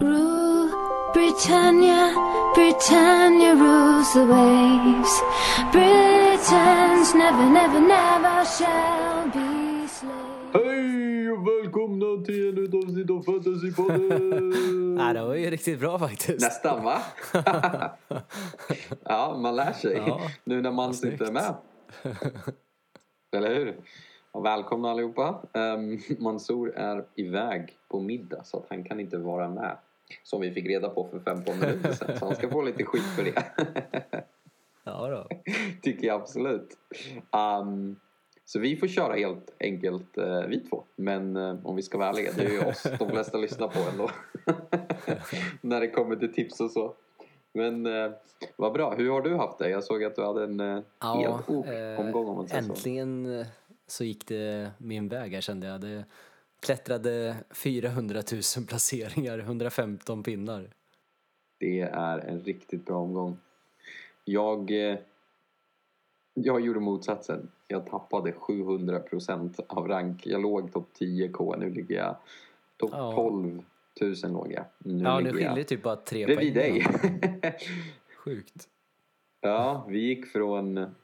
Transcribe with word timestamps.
Rule 0.00 0.68
Britannia, 1.12 2.12
Britannia 2.54 3.54
rules 3.54 4.12
the 4.12 4.24
waves. 4.26 5.22
Britons 5.72 7.14
never, 7.14 7.46
never, 7.50 7.80
never 7.80 8.44
shall 8.44 9.24
be 9.30 9.88
slaves. 9.88 10.52
Hej 10.52 11.30
och 11.30 11.46
välkomna 11.46 12.24
till 12.24 12.48
en 12.48 12.54
nytt 12.54 12.74
avsnitt 12.84 13.10
av 13.10 13.22
Fantasypodden! 13.22 14.94
Nej, 14.96 15.14
det 15.14 15.22
var 15.22 15.34
ju 15.34 15.50
riktigt 15.50 15.80
bra 15.80 15.98
faktiskt. 15.98 16.40
Nästan 16.40 16.84
va? 16.84 16.98
ja, 19.04 19.38
man 19.42 19.56
lär 19.56 19.72
sig 19.72 20.02
Ja, 20.06 20.20
nu 20.44 20.62
när 20.62 20.72
man 20.72 20.94
snyggt. 20.94 21.18
sitter 21.18 21.32
med. 21.32 21.54
Eller 23.36 23.54
hur? 23.54 23.76
Och 24.32 24.44
välkomna 24.44 24.90
allihopa. 24.90 25.42
Um, 25.52 25.98
Mansour 26.18 26.72
är 26.76 27.04
iväg 27.14 27.76
på 27.88 28.00
middag 28.00 28.44
så 28.44 28.56
att 28.56 28.66
han 28.70 28.84
kan 28.84 29.00
inte 29.00 29.18
vara 29.18 29.48
med. 29.48 29.76
Som 30.22 30.40
vi 30.40 30.50
fick 30.50 30.66
reda 30.66 30.88
på 30.88 31.08
för 31.08 31.18
15 31.18 31.58
minuter 31.58 31.92
sedan. 31.92 32.18
Så 32.18 32.26
han 32.26 32.36
ska 32.36 32.50
få 32.50 32.62
lite 32.62 32.84
skit 32.84 33.04
för 33.16 33.24
det. 33.24 33.44
Ja 34.84 35.08
då. 35.08 35.28
Tycker 35.82 36.06
jag 36.06 36.20
absolut. 36.20 36.78
Um, 37.62 38.00
så 38.44 38.58
vi 38.58 38.76
får 38.76 38.88
köra 38.88 39.14
helt 39.14 39.56
enkelt 39.60 40.18
uh, 40.18 40.40
vi 40.40 40.60
två. 40.60 40.84
Men 40.96 41.36
uh, 41.36 41.66
om 41.66 41.76
vi 41.76 41.82
ska 41.82 41.98
vara 41.98 42.08
ärliga, 42.08 42.32
det 42.36 42.44
är 42.44 42.50
ju 42.50 42.64
oss 42.64 42.86
de 42.98 43.10
flesta 43.10 43.38
lyssnar 43.38 43.68
på 43.68 43.78
ändå. 43.90 44.10
När 45.60 45.80
det 45.80 45.90
kommer 45.90 46.16
till 46.16 46.32
tips 46.32 46.60
och 46.60 46.70
så. 46.70 46.94
Men 47.52 47.86
uh, 47.86 48.12
vad 48.56 48.72
bra. 48.72 48.94
Hur 48.94 49.10
har 49.10 49.22
du 49.22 49.36
haft 49.36 49.58
det? 49.58 49.70
Jag 49.70 49.84
såg 49.84 50.04
att 50.04 50.16
du 50.16 50.24
hade 50.24 50.44
en 50.44 50.60
uh, 50.60 50.82
helt 51.02 51.50
ok 51.50 51.66
eh, 51.66 52.00
omgång 52.00 52.28
om 52.28 52.36
man 52.36 52.48
säger 52.48 52.62
så. 52.62 52.72
äntligen 52.72 53.40
eh, 53.40 53.46
så 53.86 54.04
gick 54.04 54.28
det 54.28 54.70
min 54.78 55.08
väg 55.08 55.34
här 55.34 55.40
kände 55.40 55.66
jag. 55.66 55.80
Det 55.80 56.04
klättrade 56.60 57.36
400 57.50 58.22
000 58.56 58.66
placeringar, 58.66 59.38
115 59.38 60.22
pinnar. 60.22 60.70
Det 61.58 61.80
är 61.80 62.18
en 62.18 62.40
riktigt 62.40 62.84
bra 62.86 62.96
omgång. 62.96 63.38
Jag, 64.24 64.70
eh, 64.70 64.98
jag 66.34 66.60
gjorde 66.60 66.80
motsatsen. 66.80 67.50
Jag 67.68 67.86
tappade 67.86 68.32
700% 68.32 69.60
av 69.68 69.88
rank. 69.88 70.26
Jag 70.26 70.42
låg 70.42 70.72
topp 70.72 70.88
10k. 70.98 71.58
Nu 71.58 71.70
ligger 71.70 71.96
jag 71.96 72.16
topp 72.76 72.90
Ja. 72.92 73.12
12 73.12 73.62
000 74.00 74.14
låg 74.32 74.52
jag. 74.52 74.64
Nu 74.78 75.04
ja, 75.04 75.20
nu 75.20 75.32
skiljer 75.32 75.54
det 75.54 75.64
typ 75.64 75.82
bara 75.82 75.96
tre 75.96 76.26
bredvid 76.26 76.54
poäng. 76.54 76.74
dig. 76.74 77.56
Sjukt. 78.16 78.68
ja, 79.40 79.86
vi 79.88 79.98
gick 79.98 80.26
från 80.26 80.94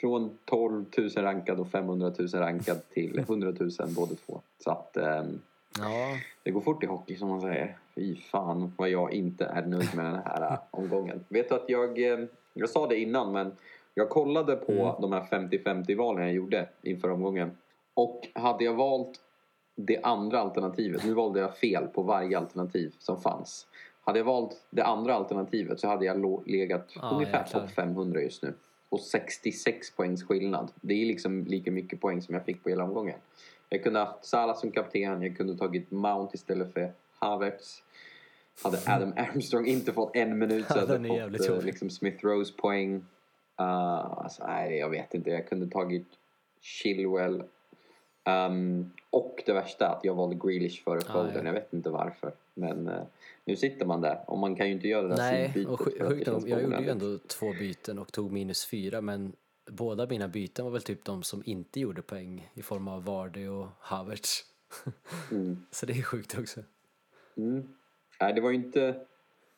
från 0.00 0.38
12 0.44 0.84
000 0.98 1.08
rankad 1.16 1.60
och 1.60 1.68
500 1.70 2.12
000 2.18 2.28
rankad 2.28 2.88
till 2.88 3.18
100 3.28 3.52
000 3.60 3.70
båda 3.96 4.14
två. 4.26 4.40
Så 4.64 4.70
att 4.70 4.96
ehm, 4.96 5.40
Ja, 5.78 6.16
Det 6.42 6.50
går 6.50 6.60
fort 6.60 6.82
i 6.84 6.86
hockey 6.86 7.16
som 7.16 7.28
man 7.28 7.40
säger. 7.40 7.76
Fy 7.94 8.16
fan 8.16 8.72
vad 8.76 8.88
jag 8.90 9.12
inte 9.12 9.44
är 9.44 9.66
nöjd 9.66 9.94
med 9.94 10.04
den 10.04 10.14
här 10.24 10.42
äh, 10.52 10.58
omgången. 10.70 11.24
Vet 11.28 11.48
du 11.48 11.54
att 11.54 11.68
jag, 11.68 11.98
eh, 12.12 12.18
jag 12.54 12.68
sa 12.70 12.86
det 12.86 12.96
innan 12.98 13.32
men 13.32 13.52
jag 13.94 14.10
kollade 14.10 14.56
på 14.56 14.72
Mm. 14.72 14.94
de 15.00 15.12
här 15.12 15.20
50-50 15.30 15.96
valen 15.96 16.24
jag 16.24 16.32
gjorde 16.34 16.68
inför 16.82 17.10
omgången. 17.10 17.50
Och 17.94 18.28
hade 18.34 18.64
jag 18.64 18.74
valt 18.74 19.20
det 19.76 20.00
andra 20.02 20.40
alternativet, 20.40 21.04
nu 21.04 21.14
valde 21.14 21.40
jag 21.40 21.56
fel 21.56 21.86
på 21.86 22.02
varje 22.02 22.38
alternativ 22.38 22.94
som 22.98 23.20
fanns. 23.20 23.66
Hade 24.04 24.18
jag 24.18 24.24
valt 24.26 24.66
det 24.70 24.82
andra 24.84 25.14
alternativet 25.14 25.80
så 25.80 25.88
hade 25.88 26.04
jag 26.04 26.42
legat 26.46 26.92
Ah, 27.00 27.14
ungefär 27.14 27.44
topp 27.44 27.70
500 27.70 28.20
just 28.20 28.42
nu. 28.42 28.54
Och 28.88 29.00
66 29.00 29.90
poängs 29.90 30.24
skillnad. 30.24 30.72
Det 30.80 30.94
är 30.94 31.06
liksom 31.06 31.44
lika 31.44 31.70
mycket 31.70 32.00
poäng 32.00 32.22
som 32.22 32.34
jag 32.34 32.44
fick 32.44 32.62
på 32.62 32.68
hela 32.68 32.84
omgången. 32.84 33.18
Jag 33.68 33.82
kunde 33.82 33.98
haft 33.98 34.24
Salah 34.24 34.56
som 34.56 34.70
kapten, 34.70 35.22
jag 35.22 35.36
kunde 35.36 35.56
tagit 35.56 35.90
Mount 35.90 36.30
istället 36.34 36.72
för 36.72 36.92
Havertz. 37.18 37.82
Hade 38.62 38.78
Adam 38.86 39.12
Armstrong 39.16 39.66
inte 39.66 39.92
fått 39.92 40.16
en 40.16 40.38
minut 40.38 40.66
så 40.66 40.78
hade 40.80 41.08
jag 41.08 41.32
fått 41.32 41.46
jobbig. 41.48 41.64
liksom 41.64 41.90
Smith 41.90 42.26
Rose 42.26 42.52
poäng. 42.56 42.94
Uh, 43.60 43.66
alltså, 43.66 44.46
nej, 44.46 44.78
jag 44.78 44.90
vet 44.90 45.14
inte. 45.14 45.30
Jag 45.30 45.48
kunde 45.48 45.66
tagit 45.66 46.06
Chilwell. 46.60 47.42
Um, 48.26 48.92
och 49.10 49.42
det 49.46 49.52
värsta 49.52 49.88
att 49.88 50.04
jag 50.04 50.14
valde 50.14 50.36
Grealish 50.36 50.84
före 50.84 50.98
Ah, 51.08 51.12
Foden. 51.12 51.36
ja. 51.36 51.44
Jag 51.44 51.52
vet 51.52 51.72
inte 51.72 51.90
varför. 51.90 52.32
Men 52.54 52.88
uh, 52.88 53.02
nu 53.44 53.56
sitter 53.56 53.86
man 53.86 54.00
där 54.00 54.20
och 54.26 54.38
man 54.38 54.56
kan 54.56 54.66
ju 54.66 54.72
inte 54.72 54.88
göra 54.88 55.02
det 55.08 55.16
där 55.16 55.32
nej, 55.54 55.66
och 55.66 55.80
sjukt 55.80 56.00
nog, 56.26 56.48
jag 56.48 56.62
gjorde 56.62 56.82
ju 56.82 56.88
ändå 56.88 57.18
två 57.18 57.52
byten 57.52 57.98
och 57.98 58.12
tog 58.12 58.32
minus 58.32 58.66
fyra 58.66 59.00
men 59.00 59.32
båda 59.70 60.06
mina 60.06 60.28
byten 60.28 60.64
var 60.64 60.72
väl 60.72 60.82
typ 60.82 61.04
de 61.04 61.22
som 61.22 61.42
inte 61.46 61.80
gjorde 61.80 62.02
poäng 62.02 62.50
i 62.54 62.62
form 62.62 62.88
av 62.88 63.04
Vardy 63.04 63.46
och 63.46 63.66
Havertz. 63.78 64.44
Mm. 65.30 65.66
Så 65.70 65.86
det 65.86 65.92
är 65.92 66.02
sjukt 66.02 66.38
också. 66.38 66.60
Mm. 67.36 67.68
Nej, 68.20 68.32
det 68.32 68.40
var 68.40 68.50
ju 68.50 68.56
inte... 68.56 68.80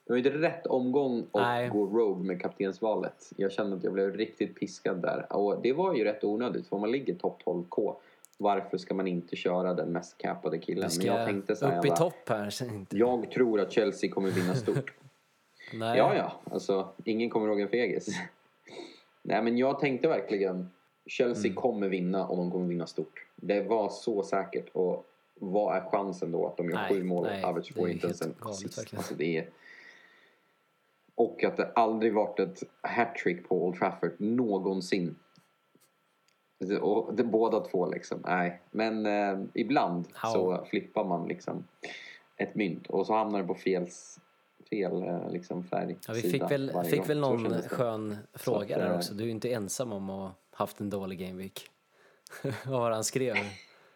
Det 0.04 0.12
var 0.12 0.16
inte 0.16 0.30
rätt 0.30 0.66
omgång 0.66 1.20
att 1.32 1.42
Nej. 1.42 1.68
gå 1.68 1.86
rogue 1.86 2.26
med 2.26 2.42
kaptensvalet. 2.42 3.32
Jag 3.36 3.52
kände 3.52 3.76
att 3.76 3.84
jag 3.84 3.92
blev 3.92 4.16
riktigt 4.16 4.54
piskad 4.60 5.02
där. 5.02 5.26
Och 5.32 5.62
det 5.62 5.72
var 5.72 5.94
ju 5.94 6.04
rätt 6.04 6.24
onödigt, 6.24 6.66
för 6.68 6.78
man 6.78 6.90
ligger 6.90 7.14
topp 7.14 7.42
12k, 7.44 7.96
varför 8.36 8.78
ska 8.78 8.94
man 8.94 9.06
inte 9.06 9.36
köra 9.36 9.74
den 9.74 9.92
mest 9.92 10.18
capade 10.18 10.58
killen? 10.58 10.90
Men 10.98 11.06
jag 11.06 11.26
tänkte 11.26 11.56
så 11.56 11.66
här, 11.66 11.78
upp 11.78 11.84
i 11.86 11.90
topp 11.90 12.28
här. 12.28 12.62
inte- 12.74 12.96
jag 12.96 13.30
tror 13.30 13.60
att 13.60 13.72
Chelsea 13.72 14.10
kommer 14.10 14.30
vinna 14.30 14.54
stort. 14.64 14.92
Nej. 15.72 15.98
ja, 15.98 16.14
ja, 16.16 16.32
alltså 16.50 16.88
ingen 17.04 17.30
kommer 17.30 17.48
ihåg 17.48 17.60
en 17.60 17.68
fegis. 17.68 18.08
Nej, 19.22 19.42
men 19.42 19.58
jag 19.58 19.80
tänkte 19.80 20.08
verkligen 20.08 20.70
Chelsea 21.06 21.50
Mm. 21.50 21.54
kommer 21.62 21.88
vinna 21.88 22.26
och 22.26 22.36
de 22.36 22.50
kommer 22.50 22.66
vinna 22.66 22.86
stort. 22.86 23.26
Det 23.36 23.60
var 23.62 23.88
så 23.88 24.22
säkert. 24.22 24.68
Och 24.72 25.06
vad 25.34 25.76
är 25.76 25.80
chansen 25.80 26.32
då 26.32 26.46
att 26.46 26.56
de 26.56 26.70
gör 26.70 26.76
Nej, 26.76 26.88
sju 26.90 27.04
mål 27.04 27.26
och 27.44 27.54
det 27.54 27.72
får 27.74 27.90
inte 27.90 28.06
ens 28.06 28.22
en 28.22 28.34
assist? 28.40 28.94
Alltså, 28.96 29.14
det 29.14 29.38
är... 29.38 29.48
Och 31.14 31.44
att 31.44 31.56
det 31.56 31.72
aldrig 31.74 32.14
varit 32.14 32.38
ett 32.40 32.62
hattrick 32.80 33.48
på 33.48 33.66
Old 33.66 33.78
Trafford 33.78 34.12
någonsin. 34.18 35.16
Det- 36.58 36.78
Och 36.80 37.14
det, 37.14 37.24
båda 37.24 37.60
två 37.60 37.86
liksom, 37.90 38.20
nej. 38.24 38.60
Men 38.70 39.06
eh, 39.06 39.38
ibland 39.54 40.04
Ja. 40.22 40.28
så 40.32 40.64
flippar 40.70 41.04
man 41.04 41.28
liksom 41.28 41.64
ett 42.36 42.54
mynt 42.54 42.86
och 42.86 43.06
så 43.06 43.14
hamnar 43.14 43.40
det 43.42 43.46
på 43.46 43.54
fel, 43.54 43.86
fel 44.70 45.02
eh, 45.02 45.30
liksom 45.30 45.64
färg. 45.64 45.96
Ja, 46.08 46.14
vi 46.14 46.20
fick 46.22 46.50
väl, 46.50 46.72
fick 46.84 46.98
gång. 46.98 47.06
väl 47.06 47.20
någon 47.20 47.62
skön 47.62 48.16
fråga 48.34 48.76
att, 48.76 48.82
där 48.82 48.90
eh, 48.90 48.96
också. 48.96 49.14
Du 49.14 49.22
är 49.22 49.26
ju 49.26 49.30
inte 49.32 49.52
ensam 49.52 49.92
om 49.92 50.10
att 50.10 50.16
ha 50.18 50.34
haft 50.50 50.80
en 50.80 50.90
dålig 50.90 51.18
gameweek. 51.18 51.70
Vad 52.66 52.80
var 52.80 52.90
det 52.90 52.96
han 52.96 53.04
skrev? 53.04 53.34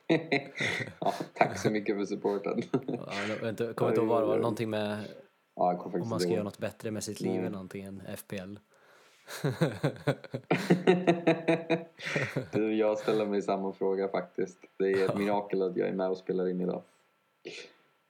ja, 1.01 1.15
tack 1.35 1.59
så 1.59 1.71
mycket 1.71 1.97
för 1.97 2.05
supporten. 2.05 2.63
Ja, 2.87 3.09
jag 3.41 3.49
inte- 3.49 3.73
kommer 3.73 3.91
inte 3.91 4.01
ihåg 4.01 4.09
vad 4.11 4.23
det 4.23 4.27
var. 4.27 4.37
Någonting 4.39 4.71
med 4.71 4.99
ja, 5.57 5.91
om 6.03 6.09
man 6.09 6.21
ska 6.21 6.31
göra 6.31 6.43
något 6.43 6.59
bättre 6.59 6.91
med 6.91 7.05
sitt 7.05 7.21
liv 7.21 7.31
Nej. 7.31 7.39
eller 7.41 7.51
någonting 7.51 7.85
än 7.85 8.03
FPL. 8.17 8.57
du, 12.53 12.75
jag 12.75 12.99
ställer 12.99 13.27
mig 13.27 13.43
samma 13.43 13.73
fråga 13.73 14.09
faktiskt. 14.09 14.59
Det 14.77 14.93
är 14.93 15.09
ett 15.09 15.19
mirakel 15.19 15.63
att 15.63 15.77
jag 15.77 15.89
är 15.89 15.93
med 15.93 16.11
och 16.11 16.17
spelar 16.17 16.49
in 16.49 16.61
idag. 16.61 16.83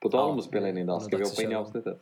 På 0.00 0.08
tal 0.08 0.30
om 0.30 0.36
Ja, 0.36 0.38
att 0.38 0.44
spela 0.44 0.68
in 0.68 0.78
idag, 0.78 1.02
ska 1.02 1.16
vi 1.16 1.24
hoppa 1.24 1.42
in 1.42 1.52
i 1.52 1.54
avsnittet? 1.54 2.00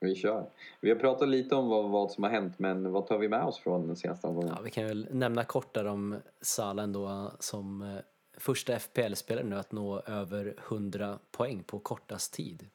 Vi 0.00 0.14
kör. 0.14 0.50
Vi 0.80 0.90
har 0.90 0.96
pratat 0.96 1.28
lite 1.28 1.54
om 1.54 1.68
vad, 1.68 1.90
vad 1.90 2.10
som 2.10 2.24
har 2.24 2.30
hänt, 2.30 2.58
men 2.58 2.92
vad 2.92 3.06
tar 3.06 3.18
vi 3.18 3.28
med 3.28 3.44
oss 3.44 3.58
från 3.58 3.86
den 3.86 3.96
senaste 3.96 4.26
omgången? 4.26 4.52
Ja, 4.56 4.62
vi 4.64 4.70
kan 4.70 4.84
väl 4.86 5.08
nämna 5.10 5.44
kort 5.44 5.74
där 5.74 5.84
om 5.84 6.16
Salah 6.40 6.84
ändå 6.84 7.32
som 7.38 7.82
eh, 7.82 7.98
första 8.38 8.78
FPL-spelare 8.78 9.44
nu 9.44 9.56
att 9.56 9.72
nå 9.72 10.00
över 10.00 10.54
100 10.68 11.18
poäng 11.30 11.62
på 11.62 11.78
kortast 11.78 12.32
tid. 12.32 12.66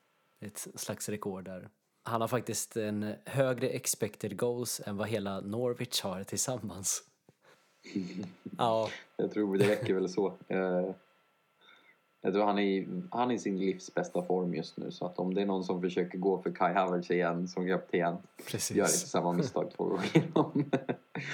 Ett 0.45 0.67
slags 0.75 1.09
rekord 1.09 1.43
där. 1.43 1.69
Han 2.03 2.21
har 2.21 2.27
faktiskt 2.27 2.77
en 2.77 3.13
högre 3.25 3.69
expected 3.69 4.37
goals 4.37 4.81
än 4.85 4.97
vad 4.97 5.07
hela 5.07 5.41
Norwich 5.41 6.01
har 6.01 6.23
tillsammans. 6.23 7.03
Ja, 8.57 8.89
Jag 9.17 9.31
tror 9.31 9.57
det 9.57 9.67
räcker 9.67 9.93
väl 9.93 10.09
så. 10.09 10.33
Eh, 10.47 10.89
Jag 12.21 12.33
tror 12.33 12.43
han 12.45 12.59
är, 12.59 12.87
han 13.11 13.31
är 13.31 13.35
i 13.35 13.39
sin 13.39 13.59
livs 13.59 13.93
bästa 13.93 14.21
form 14.23 14.53
just 14.53 14.77
nu. 14.77 14.91
Så 14.91 15.05
att 15.05 15.19
om 15.19 15.33
det 15.33 15.41
är 15.41 15.45
någon 15.45 15.63
som 15.63 15.81
försöker 15.81 16.17
gå 16.17 16.41
för 16.41 16.51
Kai 16.51 16.73
Havertz 16.73 17.11
igen 17.11 17.47
som 17.47 17.67
kapten, 17.67 17.99
gör 17.99 18.11
inte 18.11 18.23
precis. 18.51 19.07
samma 19.09 19.31
misstag 19.33 19.71
två 19.77 19.83
gånger 19.83 20.31
om. 20.33 20.71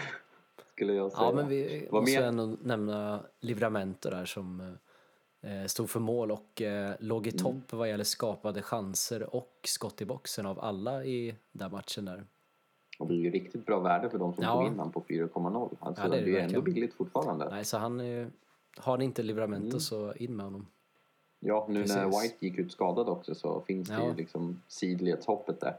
Skulle 0.75 0.93
jag 0.93 1.11
säga. 1.11 1.23
Ja, 1.23 1.31
men 1.35 1.47
vi 1.47 1.87
Vad 1.91 2.01
måste 2.01 2.19
mer? 2.19 2.27
ändå 2.27 2.57
nämna 2.63 3.23
Livramento 3.39 4.09
där 4.09 4.25
som 4.25 4.77
eh, 5.41 5.65
stod 5.67 5.89
för 5.89 5.99
mål 5.99 6.31
och 6.31 6.61
eh, 6.61 6.95
låg 6.99 7.27
Mm. 7.27 7.35
i 7.35 7.39
topp 7.39 7.71
vad 7.73 7.89
gäller 7.89 8.03
skapade 8.03 8.61
chanser 8.61 9.35
och 9.35 9.59
skott 9.63 10.01
i 10.01 10.05
boxen 10.05 10.45
av 10.45 10.59
alla 10.59 11.05
i 11.05 11.35
den 11.51 11.71
matchen 11.71 12.05
där. 12.05 12.25
Och 12.99 13.07
det 13.07 13.13
är 13.13 13.17
ju 13.17 13.29
riktigt 13.31 13.65
bra 13.65 13.79
värde 13.79 14.09
för 14.09 14.17
de 14.17 14.33
som 14.33 14.43
Ja. 14.43 14.53
tog 14.53 14.67
in 14.67 14.79
han 14.79 14.91
på 14.91 15.01
4,0. 15.01 15.75
Alltså, 15.79 16.03
Ja, 16.03 16.07
det 16.09 16.15
det 16.15 16.17
är 16.17 16.21
är 16.21 16.25
det 16.25 16.31
ju 16.31 16.39
ändå 16.39 16.61
billigt 16.61 16.93
fortfarande. 16.93 17.49
Nej, 17.49 17.65
så 17.65 17.77
han 17.77 17.99
är 17.99 18.31
har 18.77 18.97
ni 18.97 19.05
inte 19.05 19.23
Livramento 19.23 19.67
Mm. 19.67 19.79
så 19.79 20.13
in 20.13 20.35
med 20.35 20.45
honom. 20.45 20.67
Ja, 21.39 21.65
nu 21.69 21.73
när 21.79 21.81
Precis. 21.81 22.23
White 22.23 22.45
gick 22.45 22.57
ut 22.59 22.71
skadad 22.71 23.09
också 23.09 23.35
så 23.35 23.61
finns 23.61 23.87
det 23.89 23.93
Ja. 23.93 24.07
ju 24.07 24.13
liksom 24.15 24.61
sidledshoppet 24.67 25.59
där. 25.59 25.75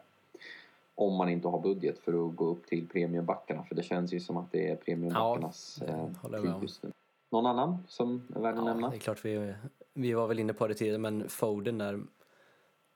Om 0.94 1.14
man 1.14 1.28
inte 1.28 1.48
har 1.48 1.60
budget 1.60 1.98
för 1.98 2.26
att 2.28 2.36
gå 2.36 2.46
upp 2.46 2.66
till 2.66 2.88
premiumbackarna. 2.88 3.62
För 3.64 3.74
det 3.74 3.82
känns 3.82 4.12
ju 4.12 4.20
som 4.20 4.36
att 4.36 4.52
det 4.52 4.70
är 4.70 4.76
premiumbackarnas 4.76 5.82
Ja, 5.86 6.28
det 6.30 6.36
eh, 6.36 6.42
tid 6.42 6.50
om. 6.54 6.62
just 6.62 6.82
nu. 6.82 6.92
Någon 7.30 7.46
annan 7.46 7.78
som 7.88 8.22
är 8.36 8.40
värd 8.40 8.52
att 8.52 8.58
Ja, 8.58 8.64
nämna? 8.64 8.90
det 8.90 8.96
är 8.96 8.98
klart 8.98 9.24
vi, 9.24 9.54
vi 9.94 10.12
var 10.12 10.26
väl 10.26 10.38
inne 10.38 10.52
på 10.52 10.66
det 10.68 10.74
tidigare 10.74 10.98
men 10.98 11.28
Foden 11.28 11.78
där 11.78 12.00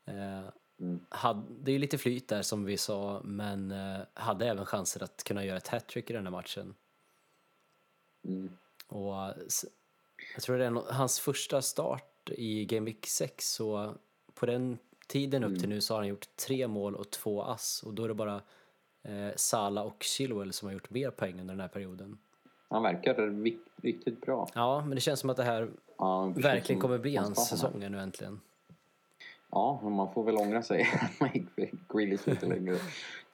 Eh, 0.07 0.45
Mm. 0.81 1.01
hade, 1.09 1.43
det 1.63 1.73
är 1.73 1.79
lite 1.79 1.99
flyt 1.99 2.29
där 2.29 2.43
som 2.43 2.65
vi 2.65 2.77
sa, 2.77 3.21
men 3.25 3.71
eh, 3.71 4.01
hade 4.15 4.47
även 4.49 4.67
chanser 4.67 5.03
att 5.03 5.25
kunna 5.25 5.45
göra 5.45 5.57
ett 5.57 5.69
hattrick 5.69 6.11
i 6.11 6.13
den 6.13 6.25
här 6.25 6.31
matchen. 6.31 6.75
Mm. 8.25 8.51
Och 8.87 9.15
jag 10.35 10.43
tror 10.43 10.59
det 10.59 10.65
är 10.67 10.93
hans 10.93 11.21
första 11.21 11.63
start 11.63 12.31
i 12.31 12.65
Game 12.65 12.85
Week 12.87 13.07
6 13.07 13.49
så 13.53 13.95
på 14.35 14.47
den 14.47 14.79
tiden 15.07 15.45
upp 15.45 15.59
till 15.61 15.69
nu 15.69 15.81
så 15.81 15.95
har 15.95 15.99
han 16.01 16.09
gjort 16.09 16.29
tre 16.37 16.69
mål 16.69 16.95
och 16.95 17.11
två 17.11 17.43
ass 17.43 17.83
och 17.87 17.95
då 17.95 18.05
är 18.05 18.09
det 18.09 18.15
bara 18.15 18.41
eh, 19.03 19.31
Sala 19.37 19.83
och 19.83 20.03
Chilwell 20.03 20.53
som 20.53 20.67
har 20.69 20.73
gjort 20.73 20.91
mer 20.91 21.11
poäng 21.11 21.41
under 21.41 21.55
den 21.55 21.61
här 21.61 21.69
perioden. 21.69 22.19
Han 22.69 22.83
verkar 22.83 23.15
ri- 23.15 23.59
riktigt 23.83 24.21
bra. 24.21 24.49
Ja, 24.55 24.81
men 24.81 24.95
det 24.95 25.01
känns 25.01 25.21
som 25.21 25.31
att 25.31 25.37
det 25.37 25.43
här 25.45 25.71
Ja, 25.99 26.25
verkligen 26.37 26.81
kommer 26.81 26.99
bli 26.99 27.17
hans 27.17 27.49
säsong 27.49 27.79
nu 27.91 28.01
äntligen. 28.01 28.41
Ja, 29.55 29.81
man 29.89 30.13
får 30.13 30.25
väl 30.25 30.37
ångra 30.37 30.63
sig 30.63 30.83
att 31.03 31.21
man 31.21 31.31
gick 31.35 31.49
Grealish 31.89 32.29
lite 32.29 32.47
längre 32.47 32.77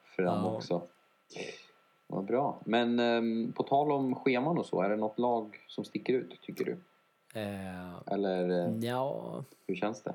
fram 0.03 0.43
Ja. 0.43 0.55
också. 0.55 0.87
Vad 2.07 2.25
bra. 2.25 2.61
Men 2.65 2.99
ehm, 2.99 3.53
på 3.53 3.63
tal 3.63 3.91
om 3.91 4.15
scheman 4.15 4.57
och 4.57 4.65
så, 4.65 4.81
är 4.81 4.89
det 4.89 4.95
något 4.95 5.19
lag 5.19 5.65
som 5.67 5.85
sticker 5.85 6.13
ut 6.13 6.41
tycker 6.41 6.65
du? 6.65 6.71
Eh, 7.39 7.97
Eller 8.05 8.49
eh, 8.49 8.77
ja, 8.89 9.43
hur 9.67 9.75
känns 9.75 10.03
det? 10.03 10.13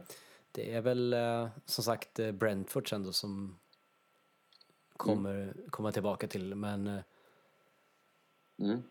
det 0.52 0.74
är 0.74 0.80
väl 0.80 1.12
eh, 1.12 1.48
som 1.64 1.84
sagt 1.84 2.18
eh, 2.18 2.32
Brentford 2.32 2.92
ändå 2.92 3.12
som 3.12 3.58
kommer 4.96 5.54
komma 5.70 5.92
tillbaka 5.92 6.26
till, 6.26 6.54
men 6.54 6.86
eh, 6.86 7.00
Mm. 8.58 8.82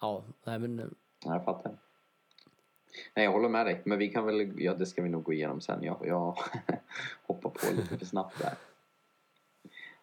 ja, 0.00 0.24
nej 0.44 0.58
men 0.58 0.78
eh, 0.78 0.86
Ja, 1.24 1.32
jag 1.34 1.44
fattar. 1.44 1.72
Nej, 3.14 3.24
jag 3.24 3.32
håller 3.32 3.48
med 3.48 3.66
dig. 3.66 3.82
Men 3.84 3.98
vi 3.98 4.08
kan 4.08 4.26
väl, 4.26 4.52
ja 4.62 4.74
det 4.74 4.86
ska 4.86 5.02
vi 5.02 5.08
nog 5.08 5.22
gå 5.22 5.32
igenom 5.32 5.60
sen. 5.60 5.82
Jag, 5.82 5.96
jag 6.04 6.38
hoppar 7.26 7.50
på 7.50 7.74
lite 7.76 7.98
för 7.98 8.06
snabbt 8.06 8.38
där. 8.38 8.54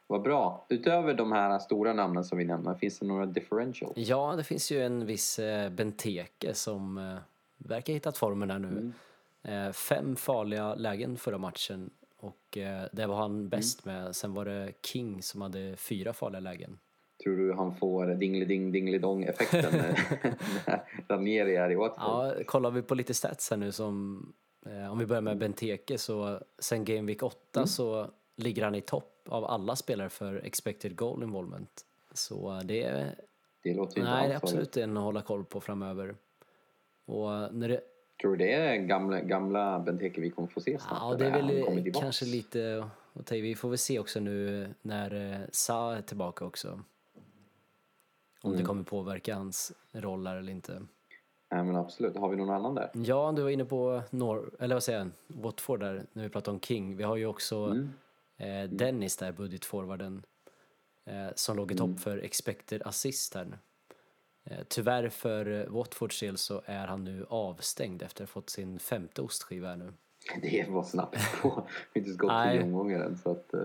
Vad 0.08 0.22
bra. 0.22 0.66
Utöver 0.70 1.14
de 1.14 1.32
här 1.32 1.60
stora 1.60 1.94
namnen 1.94 2.24
som 2.24 2.38
vi 2.38 2.46
nämner, 2.46 2.74
finns 2.76 3.00
det 3.00 3.06
några 3.06 3.26
differentials? 3.26 3.94
Ja, 3.96 4.34
det 4.38 4.44
finns 4.44 4.72
ju 4.72 4.84
en 4.84 5.06
viss 5.06 5.40
eh, 5.40 5.70
Benteke 5.70 6.54
som 6.54 6.98
eh, 6.98 7.18
verkar 7.58 7.94
ha 7.94 7.96
hittat 7.96 8.18
formen 8.18 8.50
här 8.52 8.60
nu. 8.60 8.68
Mm. 8.68 8.94
Eh, 9.68 9.72
fem 9.72 10.16
farliga 10.16 10.76
lägen 10.76 11.18
förra 11.18 11.38
matchen 11.38 11.90
och 12.20 12.58
det 12.92 13.06
var 13.08 13.16
han 13.16 13.50
bäst 13.50 13.86
Mm. 13.86 14.04
med. 14.04 14.16
Sen 14.16 14.34
var 14.34 14.46
det 14.46 14.74
King 14.86 15.22
som 15.24 15.42
hade 15.42 15.76
fyra 15.76 16.14
farliga 16.14 16.40
lägen. 16.40 16.80
Tror 17.28 17.38
du 17.38 17.54
han 17.54 17.76
får 17.76 18.08
dingeliding 18.08 18.72
dingelidong 18.72 19.24
effekten 19.24 19.66
när 20.66 20.84
Ranieri 21.10 21.56
är 21.56 21.72
i 21.72 21.76
Watford? 21.76 22.00
Ja, 22.00 22.34
kollar 22.46 22.72
vi 22.72 22.82
på 22.82 22.96
lite 22.96 23.14
stats 23.14 23.50
här 23.50 23.58
nu 23.58 23.72
som 23.72 24.26
eh, 24.66 24.92
om 24.92 25.00
vi 25.00 25.06
börjar 25.06 25.22
med 25.22 25.38
Benteke 25.38 25.98
så 25.98 26.40
sen 26.60 26.86
Game 26.86 27.02
Week 27.08 27.24
8 27.24 27.38
Mm. 27.56 27.68
så 27.68 28.08
ligger 28.36 28.64
han 28.64 28.76
i 28.76 28.82
topp 28.82 29.28
av 29.30 29.46
alla 29.46 29.76
spelare 29.76 30.10
för 30.10 30.46
expected 30.46 30.96
goal 30.96 31.24
involvement. 31.24 31.86
Så 32.14 32.62
det 32.64 33.06
Det 33.64 33.74
låter 33.74 34.00
inte 34.00 34.12
nej, 34.12 34.28
det 34.28 34.34
är 34.34 34.38
absolut 34.38 34.78
en 34.78 34.98
att 34.98 35.04
hålla 35.04 35.22
koll 35.22 35.46
på 35.46 35.62
framöver. 35.62 36.16
Och 37.06 37.54
när 37.56 37.70
det, 37.70 37.82
Tror 38.22 38.32
du 38.32 38.38
det 38.38 38.54
är 38.54 38.76
gamla, 38.76 39.22
gamla 39.22 39.80
Benteke 39.80 40.22
vi 40.22 40.30
kommer 40.30 40.48
få 40.48 40.62
se 40.62 40.80
snart? 40.80 40.98
Ja, 41.02 41.16
det 41.20 41.26
är 41.26 41.32
väl 41.32 41.94
kanske 41.94 42.26
lite 42.26 42.88
att 43.14 43.26
ta. 43.26 43.36
Vi 43.36 43.56
får 43.56 43.70
väl 43.70 43.78
se 43.78 44.00
också 44.00 44.20
nu 44.20 44.68
när 44.82 45.34
eh, 45.34 45.40
Sa 45.52 45.96
är 45.96 46.02
tillbaka 46.02 46.46
också. 46.46 46.80
Om 48.48 48.52
Mm. 48.54 48.62
det 48.64 48.68
kommer 48.68 48.84
påverka 48.84 49.36
hans 49.36 49.72
roll 49.92 50.28
här 50.28 50.36
eller 50.36 50.52
inte. 50.52 50.82
Nej, 51.52 51.64
men 51.64 51.76
absolut. 51.76 52.18
Har 52.18 52.30
vi 52.30 52.36
någon 52.36 52.50
annan 52.50 52.76
där? 52.76 52.90
Ja, 52.94 53.34
du 53.36 53.42
var 53.42 53.50
inne 53.50 53.66
på 53.66 54.02
Nor 54.10 54.52
eller 54.60 54.76
vad 54.76 54.84
säger 54.84 55.00
jag, 55.00 55.10
Watford 55.28 55.80
där 55.80 56.06
när 56.14 56.24
vi 56.24 56.30
pratade 56.30 56.56
om 56.56 56.62
King. 56.62 56.98
Vi 56.98 57.04
har 57.04 57.16
ju 57.16 57.26
också 57.26 57.56
Mm. 57.58 57.90
eh, 58.38 58.70
Dennis 58.70 59.18
där, 59.18 59.32
budgetforwarden, 59.32 60.24
eh, 61.06 61.28
som 61.36 61.58
låg 61.58 61.72
i 61.72 61.76
Mm. 61.76 61.94
topp 61.96 62.04
för 62.04 62.18
expected 62.18 62.82
assist 62.86 63.36
här 63.36 63.46
nu. 63.46 63.58
Eh, 64.44 64.64
tyvärr 64.68 65.10
för 65.10 65.68
Watfords 65.70 66.20
del 66.20 66.38
så 66.38 66.62
är 66.66 66.88
han 66.88 67.04
nu 67.04 67.26
avstängd 67.30 68.02
efter 68.02 68.24
att 68.24 68.30
ha 68.30 68.34
fått 68.34 68.50
sin 68.50 68.80
femte 68.80 69.22
ostskiva 69.22 69.68
här 69.68 69.76
nu. 69.76 69.94
Det 70.42 70.66
var 70.70 70.84
snabbt 70.84 71.42
på. 71.42 71.68
Vi 71.94 72.00
har 72.02 72.08
inte 72.08 72.18
gått 72.18 72.32
tio 72.52 72.64
omgångar 72.64 73.00
än 73.00 73.18
så 73.18 73.32
att 73.32 73.54
eh, 73.54 73.60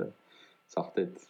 saftigt. 0.69 1.20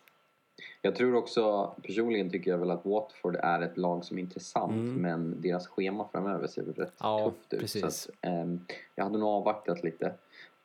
Jag 0.83 0.95
tror 0.97 1.15
också, 1.15 1.75
personligen 1.83 2.31
tycker 2.31 2.51
jag 2.51 2.59
väl 2.59 2.71
att 2.71 2.85
Watford 2.87 3.37
är 3.37 3.61
ett 3.61 3.77
lag 3.77 4.05
som 4.05 4.19
är 4.19 4.23
intressant 4.23 4.73
Mm. 4.73 4.95
men 4.95 5.41
deras 5.41 5.67
schema 5.69 6.09
framöver 6.13 6.47
ser 6.47 6.63
väl 6.63 6.75
rätt 6.75 6.95
Ja, 7.01 7.33
tufft 7.51 7.63
ut. 7.63 7.71
Så 7.71 7.87
att, 7.87 8.11
ehm, 8.21 8.67
jag 8.95 9.05
hade 9.05 9.19
nog 9.19 9.29
avvaktat 9.29 9.83
lite. 9.85 10.15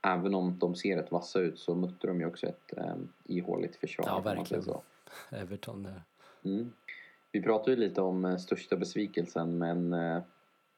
Även 0.02 0.36
om 0.36 0.60
de 0.60 0.76
ser 0.76 0.98
rätt 0.98 1.12
vassa 1.12 1.40
ut 1.40 1.60
så 1.60 1.76
mötte 1.76 2.08
de 2.08 2.20
ju 2.20 2.26
också 2.28 2.48
ett 2.48 2.74
um, 2.78 3.10
ihåligt 3.26 3.76
försvar. 3.76 4.06
Ja, 4.08 4.20
verkligen. 4.20 4.64
så. 4.64 4.82
Everton 5.32 5.84
där. 5.84 6.02
Mm. 6.46 6.72
Vi 7.32 7.42
pratade 7.42 7.72
ju 7.72 7.78
lite 7.78 8.02
om 8.02 8.26
eh, 8.26 8.38
största 8.38 8.76
besvikelsen 8.76 9.58
men 9.58 9.94
uh, 9.94 10.22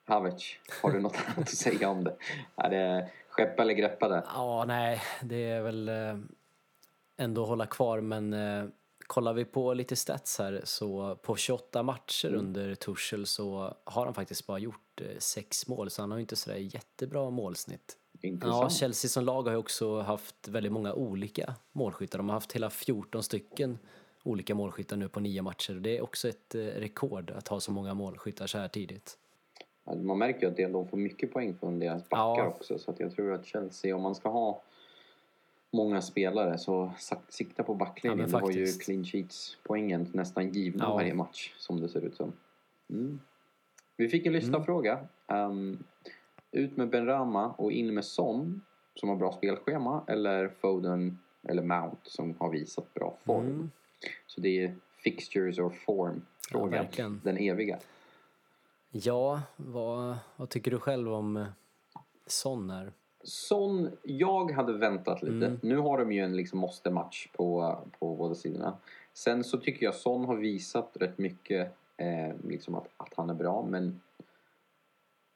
Havertz, 0.06 0.44
har 0.84 0.92
du 0.92 1.00
något 1.00 1.16
annat 1.26 1.40
att 1.40 1.50
säga 1.50 1.90
om 1.90 2.04
det? 2.04 2.16
Är 2.56 2.70
det 2.70 3.10
skeppa 3.30 3.62
eller 3.62 3.74
greppa 3.74 4.08
det? 4.08 4.24
Ja, 4.34 4.66
nej, 4.68 5.02
det 5.24 5.50
är 5.50 5.62
väl 5.62 5.90
eh, 5.90 6.18
ändå 7.18 7.46
hålla 7.46 7.66
kvar, 7.66 8.02
men 8.02 8.34
kollar 9.10 9.34
vi 9.34 9.46
på 9.46 9.74
lite 9.74 9.96
stats 9.96 10.40
här 10.40 10.62
så 10.64 11.16
på 11.16 11.36
28 11.36 11.84
matcher 11.84 12.28
Mm. 12.28 12.40
under 12.40 12.76
Tuchel 12.76 13.26
så 13.26 13.74
har 13.84 14.06
han 14.06 14.14
faktiskt 14.14 14.48
bara 14.48 14.60
gjort 14.60 15.02
eh, 15.02 15.08
sex 15.20 15.68
mål, 15.68 15.90
så 15.90 16.02
han 16.02 16.12
har 16.12 16.18
ju 16.18 16.22
inte 16.22 16.36
sådär 16.36 16.58
jättebra 16.58 17.30
målsnitt. 17.30 17.98
Intressant. 18.22 18.64
Ja, 18.64 18.70
Chelsea 18.70 19.10
som 19.10 19.24
lag 19.26 19.44
har 19.44 19.52
ju 19.52 19.58
också 19.58 20.00
haft 20.02 20.48
väldigt 20.48 20.72
många 20.72 20.94
olika 20.94 21.56
målskyttar. 21.72 22.18
De 22.20 22.30
har 22.30 22.34
haft 22.34 22.52
hela 22.52 22.70
14 22.70 23.24
stycken 23.24 23.80
olika 24.24 24.56
målskyttar 24.56 24.98
nu 24.98 25.10
på 25.10 25.20
nio 25.20 25.42
matcher. 25.42 25.74
Det 25.74 25.98
är 25.98 26.02
också 26.02 26.30
ett 26.30 26.56
eh, 26.56 26.60
rekord 26.60 27.32
att 27.32 27.48
ha 27.48 27.60
så 27.60 27.72
många 27.72 27.94
målskyttar 27.94 28.48
så 28.48 28.58
här 28.58 28.68
tidigt. 28.68 29.18
Man 30.04 30.18
märker 30.18 30.40
ju 30.42 30.66
att 30.68 30.74
de 30.74 30.88
får 30.88 30.98
mycket 30.98 31.34
poäng 31.34 31.56
från 31.60 31.80
deras 31.80 32.10
backar 32.10 32.44
Ja. 32.44 32.48
också. 32.48 32.80
Så 32.80 32.92
att 32.92 33.00
jag 33.00 33.16
tror 33.16 33.34
att 33.34 33.46
Chelsea, 33.46 33.96
om 33.96 34.02
man 34.02 34.16
ska 34.16 34.30
ha 34.30 34.62
många 35.72 36.02
spelare 36.02 36.58
så 36.58 36.92
sikta 37.30 37.64
på 37.64 37.74
backlinjen. 37.74 38.30
Ja, 38.32 38.40
du 38.40 38.46
har 38.46 38.52
ju 38.52 38.66
clean 38.66 39.04
sheets 39.04 39.58
poängen 39.64 40.08
nästan 40.14 40.50
givna 40.50 40.84
Ja. 40.84 40.94
varje 40.94 41.14
match 41.14 41.54
som 41.58 41.82
det 41.82 41.90
ser 41.90 42.02
ut 42.02 42.16
som. 42.16 42.34
Mm. 42.90 43.20
Vi 43.98 44.10
fick 44.10 44.26
en 44.26 44.34
lyssnarfråga. 44.34 45.00
Um, 45.28 45.84
ut 46.52 46.78
med 46.78 46.90
Benrama 46.90 47.52
och 47.52 47.72
in 47.72 47.94
med 47.94 48.06
Son 48.06 48.62
som 48.96 49.10
har 49.10 49.16
bra 49.16 49.32
spelschema 49.32 50.04
eller 50.08 50.50
Foden 50.50 51.20
eller 51.44 51.64
Mount 51.64 51.98
som 52.04 52.36
har 52.40 52.50
visat 52.50 52.94
bra 52.94 53.18
form. 53.26 53.46
Mm. 53.46 53.72
Så 54.28 54.42
det 54.42 54.64
är 54.64 54.76
fixtures 55.04 55.60
or 55.60 55.70
form 55.70 56.22
frågan. 56.50 56.70
verkligen. 56.70 57.22
den 57.24 57.38
eviga. 57.38 57.80
Ja, 58.92 59.42
vad, 59.56 60.18
vad 60.36 60.50
tycker 60.50 60.72
du 60.72 60.80
själv 60.80 61.14
om 61.14 61.46
Son 62.26 62.70
här? 62.70 62.92
Son, 63.24 63.90
jag 64.04 64.52
hade 64.52 64.74
väntat 64.74 65.22
lite. 65.22 65.46
Mm. 65.46 65.60
Nu 65.62 65.78
har 65.78 65.98
de 65.98 66.12
ju 66.12 66.24
en 66.24 66.36
liksom 66.36 66.60
måste-match 66.60 67.28
på, 67.34 67.78
på 68.00 68.16
båda 68.16 68.36
sidorna. 68.36 68.78
Sen 69.14 69.44
så 69.44 69.58
tycker 69.58 69.86
jag 69.86 69.96
Son 69.96 70.26
har 70.26 70.36
visat 70.36 70.92
rätt 71.00 71.18
mycket 71.18 71.72
eh, 71.98 72.36
liksom 72.48 72.76
att, 72.76 72.88
att 72.98 73.14
han 73.16 73.30
är 73.30 73.34
bra. 73.34 73.66
Men, 73.70 74.02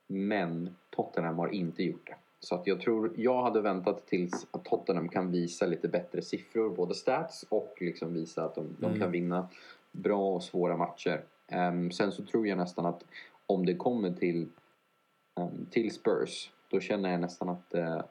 men 0.08 0.76
Tottenham 0.90 1.40
har 1.40 1.48
inte 1.48 1.84
gjort 1.84 2.08
det. 2.08 2.16
Så 2.40 2.56
att 2.56 2.68
jag 2.68 2.82
tror, 2.82 3.14
jag 3.18 3.44
hade 3.44 3.62
väntat 3.62 4.08
tills 4.08 4.48
att 4.52 4.66
Tottenham 4.66 5.10
kan 5.10 5.32
visa 5.32 5.66
lite 5.66 5.88
bättre 5.88 6.22
siffror, 6.22 6.70
både 6.70 6.94
stats 6.96 7.46
och 7.50 7.76
liksom 7.80 8.14
visa 8.14 8.46
att 8.46 8.56
de, 8.56 8.76
de 8.80 8.86
Mm. 8.86 9.00
kan 9.00 9.12
vinna 9.12 9.48
bra 9.92 10.36
och 10.36 10.44
svåra 10.44 10.78
matcher. 10.78 11.24
Ehm, 11.48 11.92
sen 11.92 12.12
så 12.12 12.24
tror 12.26 12.48
jag 12.48 12.58
nästan 12.58 12.86
att 12.86 13.04
om 13.46 13.66
det 13.66 13.76
kommer 13.76 14.12
till, 14.14 14.48
ehm, 15.40 15.66
till 15.72 15.92
Spurs, 15.94 16.52
då 16.74 16.80
känner 16.80 17.12
jag 17.12 17.22
nästan 17.22 17.50
att 17.50 17.74
eh, 17.74 18.02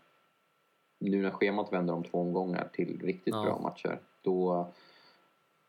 nu 1.00 1.22
när 1.22 1.30
schemat 1.30 1.72
vänder 1.72 1.94
om 1.94 2.04
två 2.04 2.18
omgångar 2.20 2.68
till 2.72 3.00
riktigt 3.02 3.34
Ja. 3.34 3.42
bra 3.42 3.58
matcher, 3.58 4.00
då 4.22 4.72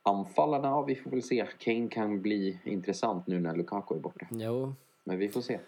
anfallarna, 0.04 0.68
ja 0.68 0.82
vi 0.82 0.96
får 0.96 1.12
väl 1.12 1.24
se. 1.24 1.48
Kane 1.60 1.88
kan 1.88 2.22
bli 2.22 2.60
intressant 2.64 3.28
nu 3.28 3.40
när 3.40 3.56
Lukaku 3.56 3.96
är 3.96 4.00
borta. 4.00 4.28
Jo, 4.32 4.74
Men 5.04 5.18
vi 5.18 5.30
får 5.30 5.42
se. 5.42 5.60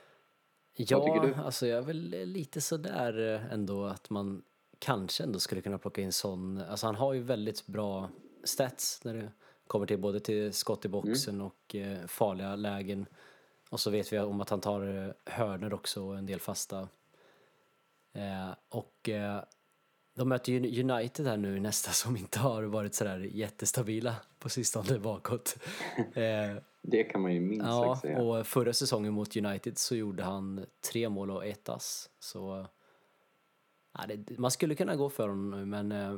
Ja, 0.77 0.99
tycker 1.05 1.27
du? 1.27 1.33
alltså 1.33 1.67
jag 1.67 1.77
är 1.77 1.81
väl 1.81 2.09
lite 2.25 2.61
sådär 2.61 3.33
eh, 3.35 3.53
ändå 3.53 3.85
att 3.85 4.09
man 4.09 4.43
kanske 4.79 5.23
ändå 5.23 5.39
skulle 5.39 5.61
kunna 5.61 5.77
plocka 5.77 6.01
in 6.01 6.11
sån. 6.11 6.57
Alltså 6.69 6.85
han 6.85 6.95
har 6.95 7.13
ju 7.13 7.21
väldigt 7.21 7.67
bra 7.67 8.09
stats 8.43 9.01
när 9.03 9.13
det 9.13 9.31
kommer 9.67 9.85
till 9.85 9.99
både 9.99 10.19
till 10.19 10.53
skott 10.53 10.85
i 10.85 10.89
boxen 10.89 11.35
Mm. 11.35 11.47
och 11.47 11.75
eh, 11.75 12.07
farliga 12.07 12.55
lägen. 12.55 13.05
Och 13.69 13.79
så 13.79 13.91
vet 13.91 14.13
vi 14.13 14.19
om 14.19 14.41
att 14.41 14.49
han 14.49 14.61
tar 14.61 14.81
eh, 15.05 15.11
hörnor 15.33 15.73
också 15.73 16.03
och 16.03 16.17
en 16.17 16.25
del 16.25 16.39
fasta. 16.39 16.87
Eh, 18.15 18.49
och 18.69 19.09
eh, 19.09 19.43
de 20.15 20.29
möter 20.29 20.79
United 20.91 21.27
här 21.27 21.37
nu 21.37 21.59
nästa 21.59 21.91
som 22.03 22.17
inte 22.17 22.39
har 22.39 22.63
varit 22.63 22.95
sådär 22.95 23.19
jättestabila 23.19 24.15
på 24.39 24.49
sistone 24.49 24.99
bakåt. 24.99 25.57
Eh, 26.15 26.55
Det 26.81 27.03
kan 27.03 27.21
man 27.21 27.33
ju 27.33 27.39
minst 27.39 27.65
Ja, 27.67 27.83
sagt 27.95 28.01
säga. 28.01 28.21
och 28.21 28.47
förra 28.47 28.73
säsongen 28.73 29.13
mot 29.13 29.37
United 29.37 29.77
så 29.77 29.95
gjorde 29.95 30.23
han 30.23 30.65
tre 30.91 31.09
mål 31.09 31.31
och 31.31 31.45
ett 31.45 31.69
ass. 31.69 32.09
Så 32.19 32.67
Ja, 33.97 34.05
det, 34.15 34.37
man 34.39 34.51
skulle 34.51 34.75
kunna 34.75 34.95
gå 34.95 35.09
för 35.09 35.27
honom 35.27 35.49
nu, 35.51 35.65
men 35.65 35.91
eh, 35.91 36.17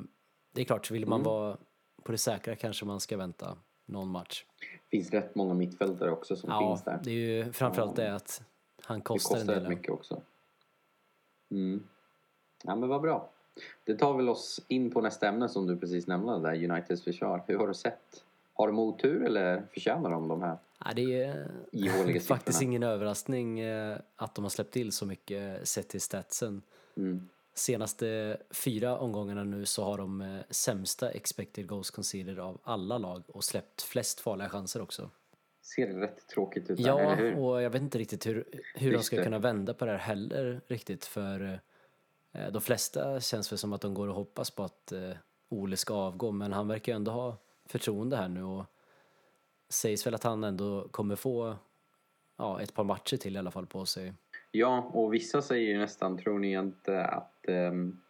det 0.54 0.62
är 0.62 0.66
klart, 0.66 0.92
vill 0.92 1.08
man 1.08 1.20
Mm. 1.20 1.25
vara 1.32 1.58
på 2.04 2.12
det 2.12 2.18
säkra 2.18 2.56
kanske 2.56 2.86
man 2.86 3.00
ska 3.00 3.18
vänta 3.18 3.58
någon 3.86 4.08
match. 4.10 4.46
Det 4.60 4.98
finns 4.98 5.12
rätt 5.12 5.36
många 5.36 5.54
mittfältare 5.54 6.12
också 6.12 6.36
som 6.36 6.50
Ja, 6.50 6.60
finns 6.60 6.84
där. 6.84 7.00
det 7.04 7.12
är 7.12 7.46
ju 7.46 7.51
framförallt 7.54 7.98
Ja. 7.98 8.04
det 8.04 8.16
att 8.16 8.42
han 8.84 9.00
Det 9.00 9.04
kostar, 9.06 9.36
kostar 9.36 9.54
en 9.56 9.60
del. 9.63 9.70
mycket 9.70 9.92
också. 9.92 10.22
Mm. 11.51 11.84
Ja 12.63 12.75
men 12.75 12.89
vad 12.89 13.01
bra. 13.01 13.30
Det 13.84 13.96
tar 13.96 14.18
väl 14.18 14.30
oss 14.30 14.62
in 14.68 14.92
på 14.92 15.01
nästa 15.01 15.27
ämne 15.27 15.50
som 15.50 15.68
du 15.68 15.77
precis 15.77 16.08
nämnde 16.08 16.39
där, 16.39 16.72
Uniteds 16.72 17.04
försvar. 17.04 17.44
Hur 17.48 17.58
har 17.58 17.68
du 17.68 17.74
sett? 17.74 18.24
Har 18.54 18.68
de 18.68 18.80
otur 18.80 19.25
eller 19.25 19.63
förtjänar 19.74 20.12
de 20.12 20.27
de 20.27 20.42
här 20.42 20.58
Ja, 20.86 20.94
det 20.96 21.24
är 21.24 21.51
ihåliga 21.72 22.22
faktiskt 22.27 22.62
ingen 22.62 22.84
överraskning 22.84 23.60
eh, 23.60 23.98
att 24.16 24.36
de 24.36 24.46
har 24.46 24.50
släppt 24.50 24.74
till 24.74 24.92
så 24.92 25.06
mycket 25.06 25.68
sett 25.68 25.89
till 25.89 26.01
statsen. 26.01 26.62
Mm. 26.98 27.30
Senaste 27.54 28.38
fyra 28.50 28.98
omgångarna 28.98 29.44
nu 29.44 29.66
så 29.66 29.84
har 29.84 29.98
de 29.98 30.22
eh, 30.22 30.39
sämsta 30.50 31.12
expected 31.12 31.68
goals 31.68 31.92
conceded 31.92 32.39
av 32.39 32.58
alla 32.63 32.98
lag 32.98 33.24
och 33.27 33.44
släppt 33.44 33.82
flest 33.82 34.20
farliga 34.20 34.50
chanser 34.50 34.82
också. 34.82 35.10
Ser 35.76 35.88
rätt 35.88 36.28
tråkigt 36.28 36.70
ut 36.70 36.80
Ja, 36.80 37.00
eller 37.00 37.16
hur? 37.16 37.40
och 37.40 37.62
jag 37.62 37.70
vet 37.70 37.82
inte 37.82 37.98
riktigt 37.98 38.26
hur, 38.26 38.46
hur 38.76 38.94
de 38.94 39.04
ska 39.04 39.24
kunna 39.24 39.40
vända 39.40 39.74
på 39.74 39.86
det 39.86 39.92
här 39.92 39.98
heller 39.98 40.62
riktigt 40.68 41.06
för 41.06 41.60
eh, 42.34 42.52
de 42.52 42.62
flesta 42.62 43.20
känns 43.20 43.52
väl 43.52 43.58
som 43.58 43.74
att 43.74 43.82
de 43.82 43.94
går 43.94 44.08
och 44.08 44.16
hoppas 44.16 44.52
på 44.52 44.64
att 44.64 44.92
eh, 44.92 45.12
Ole 45.50 45.78
ska 45.78 45.94
avgå 45.94 46.32
men 46.32 46.54
han 46.54 46.68
verkar 46.68 46.92
ju 46.92 46.96
ändå 46.96 47.12
ha 47.12 47.38
förtroende 47.66 48.18
här 48.18 48.28
nu 48.28 48.44
och 48.44 48.66
sägs 49.70 50.08
väl 50.08 50.16
att 50.16 50.24
han 50.24 50.44
ändå 50.44 50.88
kommer 50.88 51.16
få 51.16 51.56
ja, 52.38 52.62
ett 52.62 52.74
par 52.74 52.84
matcher 52.84 53.18
till 53.18 53.36
i 53.36 53.40
alla 53.40 53.52
fall 53.52 53.66
på 53.66 53.86
sig. 53.86 54.14
Ja, 54.52 54.92
och 54.94 55.14
vissa 55.14 55.42
säger 55.42 55.68
ju 55.68 55.78
nästan, 55.78 56.18
tror 56.18 56.40
ni 56.40 56.52
inte 56.52 57.04
att 57.06 57.48
ehm, 57.48 58.02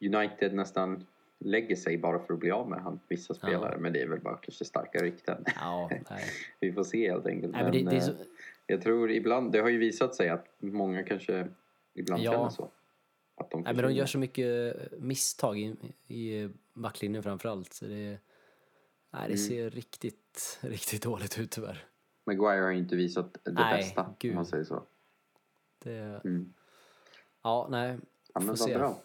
United 0.00 0.54
nästan 0.54 1.06
lägger 1.38 1.76
sig 1.76 1.98
bara 1.98 2.18
för 2.18 2.34
att 2.34 2.40
bli 2.40 2.50
av 2.50 2.68
med 2.70 2.80
han, 2.80 3.00
vissa 3.08 3.34
spelare? 3.34 3.78
Men 3.78 3.92
det 3.92 4.02
är 4.02 4.08
väl 4.08 4.20
bara 4.20 4.36
kanske 4.36 4.64
starka 4.64 4.98
rykten. 5.02 5.44
Ja. 5.56 5.90
Vi 6.60 6.72
får 6.72 6.84
se 6.84 7.10
helt 7.10 7.26
enkelt. 7.26 7.52
nej 7.52 7.62
men 7.62 7.72
det, 7.72 7.90
det 7.90 8.00
så, 8.00 8.10
eh, 8.12 8.16
Jag 8.66 8.82
tror 8.82 9.10
ibland, 9.10 9.52
det 9.52 9.58
har 9.60 9.68
ju 9.68 9.78
visat 9.78 10.14
sig 10.14 10.28
att 10.28 10.46
många 10.58 11.02
kanske 11.02 11.48
ibland 11.94 12.22
Ja. 12.22 12.32
känner 12.32 12.50
så. 12.50 12.70
Att 13.36 13.50
de 13.50 13.60
nej, 13.62 13.74
men 13.74 13.84
de 13.84 13.92
gör 13.92 14.06
så 14.06 14.18
mycket 14.18 14.76
misstag 14.98 15.58
i, 15.58 15.74
i 16.08 16.48
backlinjen 16.74 17.22
framförallt. 17.22 17.72
Så 17.72 17.84
det, 17.84 17.92
nej, 17.94 18.18
det 19.12 19.24
Mm. 19.26 19.36
ser 19.36 19.70
riktigt, 19.70 20.58
riktigt 20.62 21.02
dåligt 21.02 21.38
ut 21.38 21.50
tyvärr. 21.50 21.84
Maguire 22.26 22.62
har 22.62 22.70
ju 22.70 22.78
inte 22.78 22.96
visat 22.96 23.36
det 23.44 23.52
Nej, 23.52 23.76
bästa, 23.76 24.14
gud. 24.18 24.30
om 24.32 24.34
man 24.36 24.46
säger 24.46 24.64
så. 24.64 24.82
Det, 25.84 26.20
Mm. 26.24 26.52
Ja, 27.42 27.68
nej. 27.70 27.98
Ja, 28.34 28.40
men 28.40 28.54
vad 28.58 28.70
bra. 28.74 29.02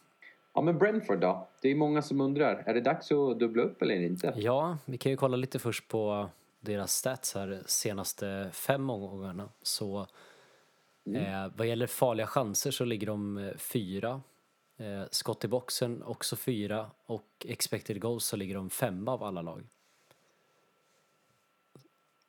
Ja, 0.53 0.61
men 0.61 0.77
Brentford 0.77 1.19
då? 1.19 1.47
Det 1.61 1.69
är 1.69 1.75
många 1.75 2.01
som 2.01 2.21
undrar, 2.21 2.63
är 2.65 2.73
det 2.73 2.81
dags 2.81 3.11
att 3.11 3.39
dubbla 3.39 3.63
upp 3.63 3.81
eller 3.81 4.01
inte? 4.01 4.33
Ja, 4.37 4.77
vi 4.85 4.97
kan 4.97 5.11
ju 5.11 5.17
kolla 5.17 5.37
lite 5.37 5.59
först 5.59 5.87
på 5.87 6.29
deras 6.59 6.93
stats 6.93 7.35
här 7.35 7.63
senaste 7.65 8.49
fem 8.53 8.89
omgångarna. 8.89 9.49
Så 9.61 10.07
eh, 11.15 11.47
vad 11.55 11.67
gäller 11.67 11.87
farliga 11.87 12.27
chanser 12.27 12.71
så 12.71 12.85
ligger 12.85 13.07
de 13.07 13.37
eh, 13.37 13.57
fyra. 13.57 14.21
Eh, 14.77 15.03
skott 15.11 15.43
i 15.43 15.47
boxen 15.47 16.03
också 16.03 16.35
fyra 16.35 16.91
och 17.05 17.45
expected 17.49 18.01
goals 18.01 18.25
så 18.25 18.35
ligger 18.35 18.55
de 18.55 18.69
femma 18.69 19.11
av 19.11 19.23
alla 19.23 19.41
lag. 19.41 19.63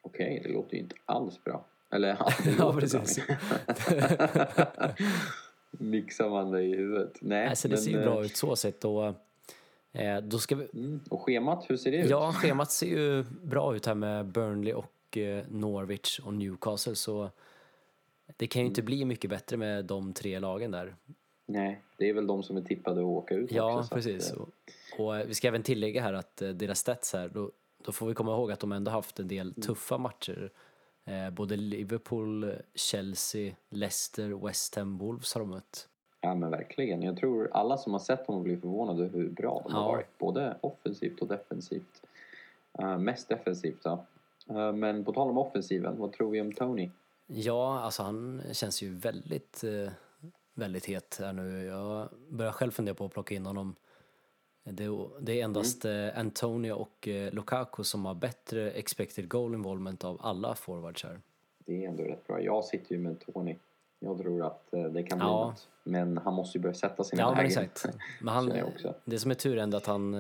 Okej, 0.03 0.41
det 0.45 0.53
låter 0.53 0.75
ju 0.75 0.81
inte 0.83 0.97
alls 1.07 1.45
bra. 1.45 1.65
Eller 1.91 2.09
ja, 2.09 2.33
Ja, 2.59 2.73
precis. 2.73 3.19
Mixar 5.73 6.31
man 6.31 6.51
det 6.51 6.63
i 6.63 6.77
huvudet? 6.77 7.17
Nej, 7.21 7.49
Alltså 7.49 7.69
det 7.69 7.75
men, 7.75 7.83
ser 7.83 7.91
ju 7.91 7.99
eh, 7.99 8.05
bra 8.05 8.25
ut 8.25 8.37
så 8.37 8.57
sett 8.57 8.85
och 8.85 9.07
eh, 9.93 10.21
då 10.23 10.39
ska 10.39 10.57
vi... 10.57 10.69
Mm. 10.75 11.01
Och 11.11 11.23
schemat, 11.23 11.65
hur 11.71 11.77
ser 11.77 11.91
det 11.91 11.97
ut? 11.97 12.11
Ja, 12.11 12.33
schemat 12.33 12.71
ser 12.71 12.87
ju 12.87 13.25
bra 13.43 13.77
ut 13.77 13.87
här 13.87 13.95
med 13.95 14.27
Burnley 14.27 14.73
och 14.75 15.17
eh, 15.19 15.45
Norwich 15.51 16.19
och 16.19 16.35
Newcastle 16.35 16.95
så 16.95 17.31
det 18.37 18.47
kan 18.47 18.63
ju 18.63 18.69
inte 18.69 18.83
bli 18.83 19.05
mycket 19.05 19.31
bättre 19.31 19.57
med 19.57 19.85
de 19.85 20.13
tre 20.13 20.39
lagen 20.39 20.71
där. 20.71 20.95
Nej, 21.47 21.81
det 21.97 22.09
är 22.09 22.13
väl 22.15 22.27
de 22.27 22.43
som 22.43 22.57
är 22.57 22.63
tippade 22.63 23.01
att 23.01 23.07
åka 23.07 23.35
ut 23.35 23.53
Ja, 23.53 23.79
också. 23.79 23.89
så 23.89 23.95
precis. 23.95 24.31
Att, 24.33 24.37
eh, 24.37 24.43
Och, 24.99 25.05
och 25.07 25.17
eh, 25.17 25.27
vi 25.27 25.35
ska 25.35 25.49
även 25.49 25.63
tillägga 25.63 26.03
här 26.03 26.13
att 26.13 26.43
eh, 26.43 26.49
deras 26.49 26.79
stats 26.79 27.13
här, 27.13 27.29
då, 27.29 27.51
då 27.85 27.93
får 27.93 28.07
vi 28.07 28.15
komma 28.15 28.33
ihåg 28.33 28.53
att 28.53 28.61
de 28.61 28.73
ändå 28.73 28.91
haft 28.91 29.21
en 29.21 29.29
del 29.29 29.55
tuffa 29.55 29.99
matcher. 29.99 30.51
Eh, 31.05 31.31
både 31.31 31.57
Liverpool, 31.57 32.53
Chelsea, 32.75 33.55
Leicester, 33.71 34.47
West 34.47 34.75
Ham, 34.77 34.99
Wolves 34.99 35.35
har 35.35 35.41
de 35.41 35.51
mött. 35.51 35.89
ja, 36.21 36.35
men 36.35 36.51
verkligen. 36.51 37.03
Jag 37.03 37.17
tror 37.17 37.51
alla 37.53 37.77
som 37.79 37.93
har 37.93 38.01
sett 38.01 38.27
dem 38.27 38.43
blir 38.43 38.57
förvånade 38.61 39.05
hur 39.05 39.29
bra 39.29 39.61
de 39.65 39.73
Ja. 39.73 39.79
har 39.79 39.89
varit. 39.93 40.19
Både 40.19 40.57
offensivt 40.61 41.21
och 41.21 41.29
defensivt. 41.29 42.03
Eh, 42.79 42.99
mest 42.99 43.29
defensivt 43.29 43.83
då. 43.83 44.05
Eh, 44.49 44.73
men 44.73 45.05
på 45.05 45.13
tal 45.13 45.31
om 45.31 45.39
offensiven, 45.39 45.99
vad 45.99 46.13
tror 46.13 46.31
vi 46.31 46.41
om 46.41 46.53
Tony? 46.53 46.91
Ja, 47.27 47.81
alltså 47.81 48.03
han 48.03 48.43
känns 48.53 48.83
ju 48.83 48.95
väldigt, 48.95 49.65
eh, 49.65 49.93
väldigt 50.55 50.85
het 50.87 51.17
här 51.21 51.33
nu. 51.33 51.65
Jag 51.65 52.09
börjar 52.29 52.53
själv 52.53 52.71
fundera 52.71 52.95
på 52.95 53.05
att 53.05 53.13
plocka 53.13 53.35
in 53.35 53.47
honom. 53.47 53.75
Det, 54.65 54.89
det 55.21 55.41
är 55.41 55.45
endast 55.45 55.85
eh, 55.85 56.19
Antonio 56.19 56.73
och 56.73 57.09
eh, 57.09 57.33
Lukaku 57.33 57.85
som 57.85 58.05
har 58.05 58.15
bättre 58.15 58.71
expected 58.71 59.29
goal 59.29 59.55
involvement 59.55 60.05
av 60.05 60.19
alla 60.23 60.55
forwards 60.55 61.05
här. 61.05 61.21
Det 61.59 61.85
är 61.85 61.89
ändå 61.89 62.03
rätt 62.05 62.27
bra. 62.27 62.41
Jag 62.43 62.65
sitter 62.65 62.93
ju 62.95 62.99
med 63.01 63.21
Tony. 63.21 63.57
Jag 63.99 64.19
tror 64.19 64.47
att 64.47 64.73
eh, 64.75 64.85
det 64.85 65.03
kan 65.03 65.19
bli 65.19 65.27
Ja. 65.27 65.47
något. 65.47 65.69
Men 65.85 66.19
han 66.19 66.35
måste 66.35 66.59
ju 66.59 66.63
börja 66.63 66.75
sätta 66.75 67.05
sina 67.05 67.23
Ja, 67.23 67.27
men 67.35 67.45
lägen. 67.45 67.65
exakt. 67.65 67.95
Men 68.21 68.35
han, 68.35 68.53
det 69.05 69.19
som 69.19 69.31
är 69.31 69.35
tur 69.35 69.59
är 69.59 69.63
ändå 69.63 69.77
att 69.77 69.87
han 69.87 70.15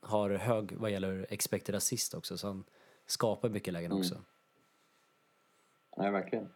har 0.00 0.30
hög 0.30 0.72
vad 0.76 0.90
gäller 0.90 1.26
expected 1.30 1.74
assist 1.74 2.14
också, 2.14 2.38
så 2.38 2.46
han 2.46 2.64
skapar 3.06 3.48
mycket 3.48 3.72
lägen 3.72 3.90
Mm. 3.92 4.00
också. 4.00 4.14
Nej, 5.96 6.10
verkligen. 6.10 6.48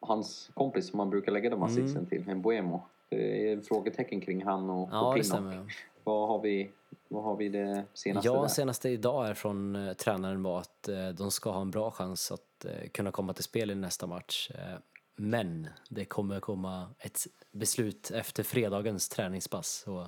Hans 0.00 0.50
kompis 0.54 0.86
som 0.88 0.96
man 0.96 1.10
brukar 1.10 1.32
lägga 1.32 1.50
de 1.50 1.62
assisten 1.62 2.06
till, 2.06 2.28
en 2.28 2.42
Buemo. 2.42 2.82
Det 3.08 3.52
är 3.52 3.60
frågetecken 3.60 4.20
kring 4.20 4.44
han 4.44 4.70
och, 4.70 4.88
Mm. 4.88 4.96
Ja, 4.96 5.08
och 5.08 5.14
Pinnock. 5.14 5.72
Vad 6.04 6.28
har 6.28 6.40
vi, 6.40 6.70
vad 7.08 7.24
har 7.24 7.36
vi 7.36 7.48
det 7.48 7.84
senaste 7.94 8.28
Ja, 8.28 8.40
där? 8.42 8.48
senaste 8.48 8.88
idag 8.88 9.28
är 9.28 9.34
från 9.34 9.76
eh, 9.76 9.92
tränaren 9.92 10.42
var 10.42 10.58
att 10.60 10.88
eh, 10.88 11.08
de 11.08 11.30
ska 11.30 11.50
ha 11.50 11.60
en 11.60 11.70
bra 11.70 11.90
chans 11.90 12.32
att 12.32 12.64
eh, 12.64 12.88
kunna 12.88 13.10
komma 13.10 13.32
till 13.32 13.44
spel 13.44 13.70
i 13.70 13.74
nästa 13.74 14.06
match. 14.06 14.50
Eh, 14.54 14.78
men 15.16 15.68
det 15.88 16.04
kommer 16.04 16.40
komma 16.40 16.88
ett 16.98 17.20
beslut 17.52 18.10
efter 18.10 18.42
fredagens 18.42 19.08
träningspass. 19.08 19.68
Så 19.84 20.06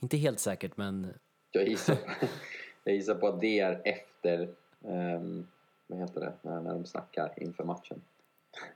inte 0.00 0.16
helt 0.16 0.40
säkert, 0.40 0.76
men 0.76 1.14
Jag, 1.52 1.68
gissar, 1.68 1.96
jag 2.84 2.94
gissar 2.94 3.14
på 3.14 3.28
att 3.28 3.40
det 3.40 3.60
är 3.60 3.80
efter, 3.84 4.54
ehm, 4.84 5.46
vad 5.86 5.98
heter 5.98 6.20
det, 6.20 6.32
när, 6.42 6.60
när 6.60 6.72
de 6.74 6.84
snackar 6.86 7.32
inför 7.36 7.64
matchen. 7.64 8.02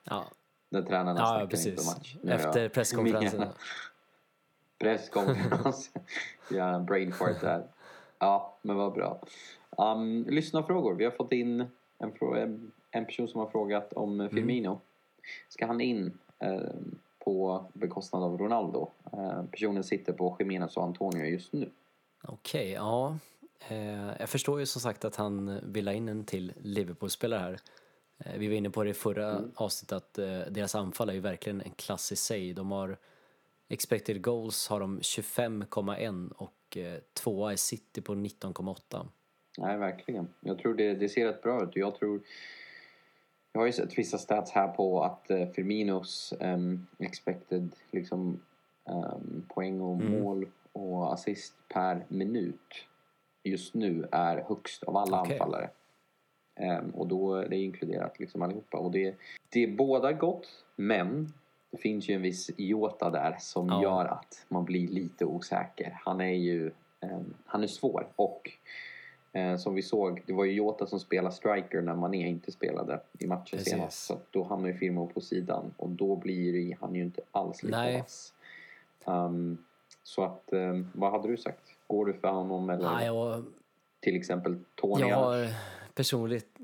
ja, 0.04 0.24
När 0.68 0.82
tränarna 0.82 1.20
ja 1.20 1.26
snackar 1.26 1.46
precis. 1.46 1.66
inför 1.66 1.84
match. 1.84 2.16
Efter 2.40 2.68
presskonferensen. 2.68 3.44
Presskonferens. 4.78 5.90
ja, 6.50 6.74
en 6.74 6.86
brain 6.86 7.12
fart 7.12 7.40
där. 7.40 7.64
Ja, 8.18 8.56
men 8.62 8.76
vad 8.76 8.92
bra. 8.92 9.20
Um, 9.78 10.24
lyssnarfrågor. 10.28 10.94
Vi 10.94 11.04
har 11.04 11.10
fått 11.12 11.32
in 11.32 11.60
en, 11.98 12.72
en 12.90 13.04
person 13.06 13.28
som 13.28 13.40
har 13.40 13.46
frågat 13.46 13.92
om 13.92 14.20
Mm. 14.20 14.30
Firmino. 14.34 14.80
Ska 15.48 15.66
han 15.66 15.80
in 15.80 16.18
eh, 16.38 16.60
på 17.18 17.64
bekostnad 17.72 18.22
av 18.22 18.38
Ronaldo? 18.38 18.90
Eh, 19.12 19.42
personen 19.50 19.84
sitter 19.84 20.12
på 20.12 20.36
Jiménez 20.38 20.76
och 20.76 20.82
Antonio 20.84 21.24
just 21.24 21.52
nu. 21.52 21.70
Okej, 22.22 22.70
ja. 22.72 23.18
Eh, 23.68 24.10
jag 24.20 24.28
förstår 24.28 24.60
ju 24.60 24.66
som 24.66 24.80
sagt 24.80 25.04
att 25.04 25.16
han 25.16 25.60
vill 25.62 25.88
ha 25.88 25.94
in 25.94 26.08
en 26.08 26.24
till 26.24 26.52
Liverpool-spelare 26.62 27.40
här. 27.40 27.58
Eh, 28.18 28.38
vi 28.38 28.48
var 28.48 28.54
inne 28.54 28.70
på 28.70 28.84
det 28.84 28.90
i 28.90 28.94
förra 28.94 29.30
Mm. 29.30 29.50
avsnittet 29.54 29.96
att 29.96 30.18
eh, 30.18 30.38
deras 30.50 30.74
anfall 30.74 31.08
är 31.08 31.12
ju 31.14 31.20
verkligen 31.20 31.60
en 31.60 31.70
klass 31.76 32.12
i 32.12 32.16
sig. 32.16 32.52
De 32.52 32.70
har 32.70 32.96
expected 33.68 34.22
goals 34.22 34.68
har 34.68 34.80
de 34.80 35.00
25,1 35.00 36.32
och 36.32 36.76
eh, 36.76 36.98
tvåa 37.12 37.52
är 37.52 37.56
City 37.56 38.00
på 38.00 38.14
19,8. 38.14 39.06
Nej, 39.58 39.76
verkligen. 39.78 40.28
Jag 40.40 40.58
tror 40.58 40.74
det, 40.74 40.94
det 40.94 41.08
ser 41.08 41.26
rätt 41.26 41.42
bra 41.42 41.62
ut. 41.64 41.76
Jag 41.76 41.94
tror... 41.98 42.20
Jag 43.52 43.60
har 43.60 43.66
ju 43.66 43.72
sett 43.72 43.98
vissa 43.98 44.18
stats 44.18 44.50
här 44.50 44.68
på 44.68 45.02
att 45.04 45.30
eh, 45.30 45.48
Firminos 45.48 46.34
ehm, 46.40 46.86
expected 46.98 47.70
liksom, 47.90 48.40
ehm, 48.84 49.42
poäng 49.48 49.80
och 49.80 50.00
Mm. 50.00 50.20
mål 50.20 50.46
och 50.72 51.12
assist 51.12 51.54
per 51.68 52.04
minut 52.08 52.74
just 53.42 53.74
nu 53.74 54.08
är 54.12 54.44
högst 54.48 54.82
av 54.82 54.96
alla 54.96 55.20
Okej. 55.22 55.32
anfallare. 55.32 55.70
Ehm, 56.56 56.90
och 56.90 57.06
då 57.08 57.34
är 57.34 57.48
det 57.48 57.56
inkluderat 57.56 58.18
liksom 58.18 58.42
allihopa. 58.42 58.78
Och 58.78 58.90
det, 58.90 59.14
det 59.48 59.62
är 59.64 59.68
båda 59.76 60.12
gott, 60.12 60.64
men 60.76 61.32
det 61.70 61.76
finns 61.78 62.08
ju 62.08 62.14
en 62.14 62.22
viss 62.22 62.50
Jota 62.56 63.10
där 63.10 63.36
som 63.40 63.68
Ja. 63.68 63.82
gör 63.82 64.04
att 64.04 64.44
man 64.48 64.64
blir 64.64 64.88
lite 64.88 65.24
osäker. 65.24 65.98
Han 66.04 66.20
är 66.20 66.34
ju 66.34 66.70
ehm, 67.00 67.34
han 67.46 67.62
är 67.62 67.66
svår 67.66 68.06
och 68.16 68.50
Eh, 69.32 69.56
som 69.56 69.74
vi 69.74 69.82
såg, 69.82 70.22
det 70.26 70.32
var 70.32 70.44
ju 70.44 70.52
Jota 70.52 70.86
som 70.86 71.00
spelade 71.00 71.34
striker 71.34 71.80
när 71.80 71.94
Mané 71.94 72.28
inte 72.28 72.52
spelade 72.52 73.00
i 73.18 73.26
matchen 73.26 73.58
Precis. 73.58 73.68
senast. 73.72 74.06
Så 74.06 74.18
då 74.30 74.44
hamnar 74.44 74.68
ju 74.68 74.74
Firmo 74.74 75.06
på 75.06 75.20
sidan 75.20 75.74
och 75.76 75.88
då 75.88 76.16
blir 76.16 76.76
han 76.80 76.94
ju 76.94 77.02
inte 77.02 77.20
alls 77.32 77.62
lika 77.62 77.76
Nej. 77.76 77.98
vass. 77.98 78.34
Um, 79.04 79.58
så 80.02 80.24
att, 80.24 80.42
um, 80.50 80.90
vad 80.94 81.10
hade 81.12 81.28
du 81.28 81.36
sagt? 81.36 81.62
Går 81.86 82.06
du 82.06 82.12
för 82.12 82.28
honom 82.28 82.70
eller 82.70 82.84
Ja, 82.84 83.04
jag, 83.04 83.44
till 84.00 84.16
exempel 84.16 84.58
Tony? 84.74 85.00
jag 85.08 85.16
har 85.16 85.46
personligt, 85.94 86.58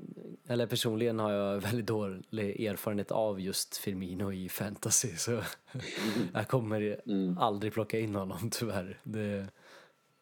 eller 0.47 0.65
personligen 0.67 1.19
har 1.19 1.31
jag 1.31 1.57
väldigt 1.61 1.85
dålig 1.87 2.65
erfarenhet 2.65 3.11
av 3.11 3.39
just 3.41 3.77
Firmino 3.77 4.33
i 4.33 4.49
fantasy 4.49 5.15
så 5.15 5.41
jag 6.33 6.47
kommer 6.47 7.01
Mm. 7.05 7.37
aldrig 7.37 7.73
plocka 7.73 7.99
in 7.99 8.15
honom 8.15 8.49
tyvärr. 8.51 8.99
Det, 9.03 9.47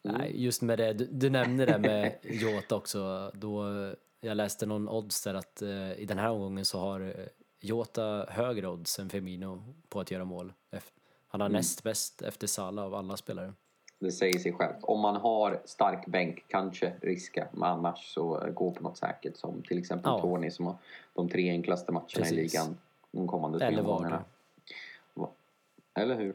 nej, 0.04 0.42
just 0.44 0.62
med 0.62 0.78
det, 0.78 0.92
du, 0.92 1.08
du 1.12 1.30
nämnde 1.30 1.66
det 1.66 1.78
med 1.78 2.16
Jota 2.22 2.76
också. 2.76 3.30
Då, 3.34 3.64
jag 4.20 4.36
läste 4.36 4.66
någon 4.66 4.88
odds 4.88 5.22
där 5.22 5.34
att 5.34 5.62
eh, 5.62 5.92
i 5.92 6.04
den 6.08 6.18
här 6.18 6.30
omgången 6.30 6.64
så 6.64 6.78
har 6.78 7.00
eh, 7.00 7.26
Jota 7.60 8.26
högre 8.30 8.68
odds 8.68 8.98
än 8.98 9.10
Firmino 9.10 9.74
på 9.88 10.00
att 10.00 10.10
göra 10.10 10.24
mål. 10.24 10.52
Han 11.28 11.40
har 11.40 11.48
näst 11.48 11.82
bäst 11.82 12.22
efter 12.22 12.46
Salah 12.46 12.84
av 12.84 12.94
alla 12.94 13.16
spelare. 13.16 13.52
Det 14.04 14.12
säger 14.12 14.38
sig 14.38 14.52
självt. 14.52 14.76
Om 14.82 15.00
man 15.00 15.16
har 15.16 15.60
stark 15.64 16.06
bänk, 16.06 16.44
kanske 16.48 16.92
riska. 17.00 17.48
Men 17.52 17.62
annars 17.62 18.14
så 18.14 18.42
gå 18.54 18.70
på 18.70 18.82
något 18.82 18.96
säkert 18.96 19.36
som 19.36 19.62
till 19.62 19.78
exempel 19.78 20.12
Ja. 20.12 20.20
Tony 20.20 20.50
som 20.50 20.66
har 20.66 20.76
de 21.14 21.28
tre 21.28 21.50
enklaste 21.50 21.92
matcherna 21.92 22.06
i 22.10 22.16
Precis. 22.16 22.36
ligan 22.54 22.76
de 23.10 23.28
kommande 23.28 23.58
tre 23.58 23.66
Eller. 23.68 23.82
Va- 25.14 25.28
Eller 25.94 26.14
hur? 26.16 26.34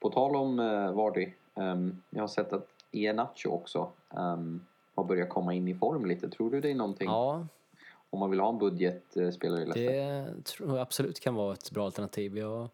På 0.00 0.10
tal 0.10 0.36
om 0.36 0.58
uh, 0.60 0.92
Vardy. 0.92 1.32
ehm, 1.54 2.02
jag 2.10 2.22
har 2.22 2.28
sett 2.28 2.52
att 2.52 2.68
Iheanacho 2.90 3.48
också 3.50 3.90
ehm, 4.16 4.60
har 4.94 5.04
börjat 5.04 5.28
komma 5.28 5.54
in 5.54 5.68
i 5.68 5.74
form 5.74 6.06
lite. 6.06 6.28
Tror 6.28 6.50
du 6.50 6.60
det 6.60 6.70
är 6.70 6.74
någonting? 6.74 7.08
Ja, 7.08 7.46
Om 8.10 8.18
man 8.20 8.30
vill 8.30 8.40
ha 8.40 8.48
en 8.48 8.58
budgetspelare 8.58 9.62
i 9.62 9.66
Leicester? 9.66 10.34
Det 10.36 10.42
tror 10.44 10.68
jag 10.70 10.78
absolut 10.78 11.20
kan 11.20 11.34
vara 11.34 11.52
ett 11.52 11.70
bra 11.70 11.84
alternativ. 11.84 12.38
Jag, 12.38 12.68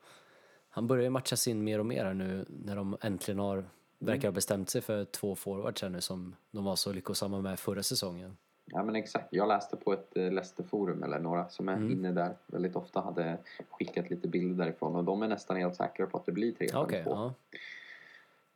han 0.70 0.86
börjar 0.86 1.04
ju 1.04 1.10
matchas 1.10 1.48
in 1.48 1.64
mer 1.64 1.78
och 1.78 1.86
mer 1.86 2.04
här 2.04 2.14
nu 2.14 2.44
när 2.64 2.76
de 2.76 2.96
äntligen 3.00 3.38
har, 3.38 3.64
verkar 4.06 4.28
ha 4.28 4.32
bestämt 4.32 4.70
sig 4.70 4.80
för 4.80 5.04
två 5.04 5.34
forwards 5.34 5.82
här 5.82 5.88
nu 5.88 6.00
som 6.00 6.36
de 6.50 6.64
var 6.64 6.76
så 6.76 6.92
lyckosamma 6.92 7.40
med 7.40 7.58
förra 7.58 7.82
säsongen. 7.82 8.36
Ja 8.66 8.82
men 8.82 8.96
exakt. 8.96 9.28
Jag 9.30 9.48
läste 9.48 9.76
på 9.76 9.92
ett 9.92 10.16
eh, 10.16 10.32
Leicester-forum 10.32 11.02
eller 11.02 11.18
några 11.18 11.48
som 11.48 11.68
är 11.68 11.72
Mm. 11.76 11.92
inne 11.92 12.12
där 12.12 12.36
väldigt 12.46 12.76
ofta 12.76 13.00
hade 13.00 13.38
skickat 13.70 14.10
lite 14.10 14.28
bilder 14.28 14.64
därifrån 14.64 14.96
och 14.96 15.04
de 15.04 15.22
är 15.22 15.28
nästan 15.28 15.56
helt 15.56 15.76
säkra 15.76 16.06
på 16.06 16.18
att 16.18 16.26
det 16.26 16.32
blir 16.32 16.52
3-5-2 16.52 16.82
Okej, 16.84 17.02
ja. 17.06 17.32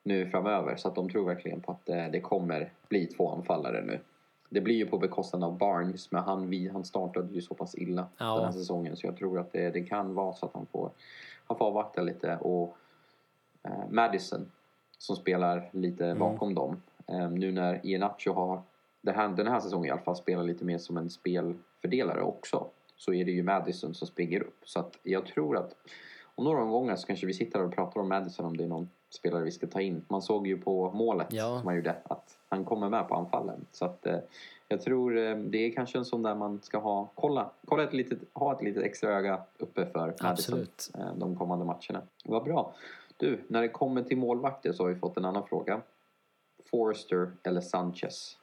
nu 0.02 0.31
framöver 0.31 0.76
så 0.76 0.88
att 0.88 0.95
de 0.95 1.11
tror 1.11 1.25
verkligen 1.26 1.61
på 1.61 1.73
att 1.73 1.88
eh, 1.88 2.07
det 2.12 2.21
kommer 2.21 2.73
bli 2.88 3.07
två 3.07 3.31
anfallare 3.31 3.85
nu. 3.85 4.00
Det 4.50 4.61
blir 4.61 4.75
ju 4.75 4.87
på 4.87 4.99
bekostnad 4.99 5.45
av 5.45 5.59
Barnes 5.59 6.11
men 6.11 6.23
han, 6.23 6.50
vi, 6.50 6.69
han 6.69 6.85
startade 6.85 7.35
ju 7.35 7.40
så 7.43 7.55
pass 7.55 7.75
illa 7.75 8.07
Ja. 8.19 8.35
den 8.37 8.45
här 8.45 8.52
säsongen 8.52 8.97
så 8.97 9.07
jag 9.07 9.17
tror 9.17 9.38
att 9.38 9.52
det, 9.52 9.71
det 9.71 9.83
kan 9.83 10.14
vara 10.14 10.33
så 10.35 10.47
att 10.47 10.52
han 10.55 10.67
får, 10.67 10.90
han 11.47 11.59
får 11.59 11.64
avvakta 11.64 12.02
lite 12.02 12.37
och 12.37 12.76
eh, 13.62 13.88
Madison 13.90 14.50
som 14.99 15.17
spelar 15.17 15.69
lite 15.73 16.05
Mm. 16.07 16.19
bakom 16.19 16.55
dem 16.55 16.83
eh, 17.07 17.31
nu 17.31 17.52
när 17.52 17.87
Iheanacho 17.87 18.33
har 18.33 18.62
det 19.00 19.12
här, 19.12 19.28
den 19.28 19.47
här 19.47 19.61
säsongen 19.61 19.87
i 19.87 19.90
alla 19.90 20.00
fall 20.00 20.17
spelar 20.17 20.43
lite 20.45 20.64
mer 20.64 20.78
som 20.78 20.97
en 20.97 21.11
spelfördelare 21.11 22.23
också 22.23 22.67
så 22.97 23.12
är 23.12 23.25
det 23.25 23.31
ju 23.31 23.43
Madison 23.43 23.95
som 23.95 24.07
springer 24.09 24.40
upp 24.43 24.61
så 24.64 24.81
att 24.81 24.99
jag 25.02 25.26
tror 25.26 25.57
att 25.57 25.75
om 26.35 26.45
några 26.45 26.62
omgångar 26.62 26.97
så 26.97 27.07
kanske 27.07 27.26
vi 27.26 27.35
sitter 27.35 27.62
och 27.64 27.75
pratar 27.75 28.00
om 28.00 28.09
Madison 28.09 28.47
om 28.47 28.57
det 28.57 28.64
är 28.64 28.69
någon 28.69 28.90
spelare 29.11 29.45
vi 29.45 29.50
ska 29.50 29.67
ta 29.67 29.81
in. 29.81 30.05
Man 30.09 30.23
såg 30.23 30.47
ju 30.47 30.59
på 30.59 30.90
målet 30.90 31.26
Ja. 31.31 31.59
som 31.59 31.67
han 31.67 31.76
gjorde 31.76 31.97
att 32.05 32.38
han 32.49 32.64
kommer 32.64 32.88
med 32.88 33.09
på 33.09 33.14
anfallen. 33.14 33.67
Så 33.73 33.85
att 33.85 34.07
eh, 34.07 34.19
jag 34.69 34.81
tror 34.83 35.19
eh, 35.19 35.37
det 35.37 35.59
är 35.59 35.73
kanske 35.73 35.99
en 35.99 36.05
sån 36.05 36.23
där 36.23 36.35
man 36.35 36.61
ska 36.62 36.78
ha, 36.78 37.09
kolla, 37.14 37.50
kolla 37.67 37.83
ett 37.85 37.93
litet, 37.93 38.19
ha 38.33 38.55
ett 38.57 38.62
litet 38.62 38.83
extra 38.83 39.11
öga 39.17 39.40
uppe 39.59 39.87
för 39.87 40.14
Madison 40.23 40.67
eh, 40.99 41.14
de 41.17 41.37
kommande 41.37 41.64
matcherna. 41.64 42.02
Vad 42.25 42.45
bra. 42.45 42.75
Du, 43.19 43.45
när 43.49 43.63
det 43.63 43.69
kommer 43.69 44.03
till 44.03 44.17
målvakter 44.17 44.73
så 44.73 44.83
har 44.83 44.91
vi 44.91 44.99
fått 44.99 45.17
en 45.17 45.25
annan 45.25 45.47
fråga. 45.47 45.81
Forrester 46.71 47.33
eller 47.43 47.61
Sanchez? 47.61 48.37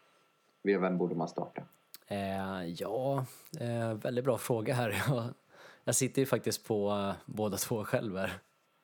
Vem 0.63 0.97
borde 0.97 1.15
man 1.15 1.27
starta? 1.27 1.61
Eh, 2.07 2.65
ja, 2.65 3.25
eh, 3.59 3.93
väldigt 3.93 4.25
bra 4.25 4.37
fråga 4.37 4.73
här. 4.73 4.89
Jag, 5.07 5.33
jag 5.83 5.95
sitter 5.95 6.21
ju 6.21 6.25
faktiskt 6.25 6.67
på 6.67 6.89
eh, 6.89 7.13
båda 7.25 7.57
två 7.57 7.83
själv 7.83 8.17
här. 8.17 8.39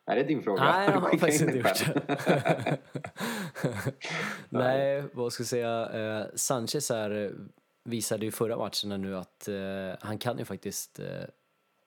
Är 0.05 0.15
det 0.15 0.23
din 0.23 0.43
fråga? 0.43 0.63
Nej, 0.63 0.89
jag 0.89 0.93
har 1.01 1.09
faktiskt 1.09 1.41
in 1.41 1.47
inte 1.47 1.59
gjort 1.59 1.95
det. 1.95 2.77
Nej, 4.49 5.03
vad 5.13 5.33
ska 5.33 5.41
jag 5.41 5.47
säga? 5.47 5.89
Eh, 5.89 6.25
Sanchez 6.35 6.89
här 6.89 7.11
eh, 7.11 7.31
visade 7.83 8.25
ju 8.25 8.31
förra 8.31 8.57
matchen 8.57 9.01
nu 9.01 9.17
att 9.17 9.47
eh, 9.47 9.55
han 9.99 10.17
kan 10.17 10.37
ju 10.37 10.45
faktiskt 10.45 10.99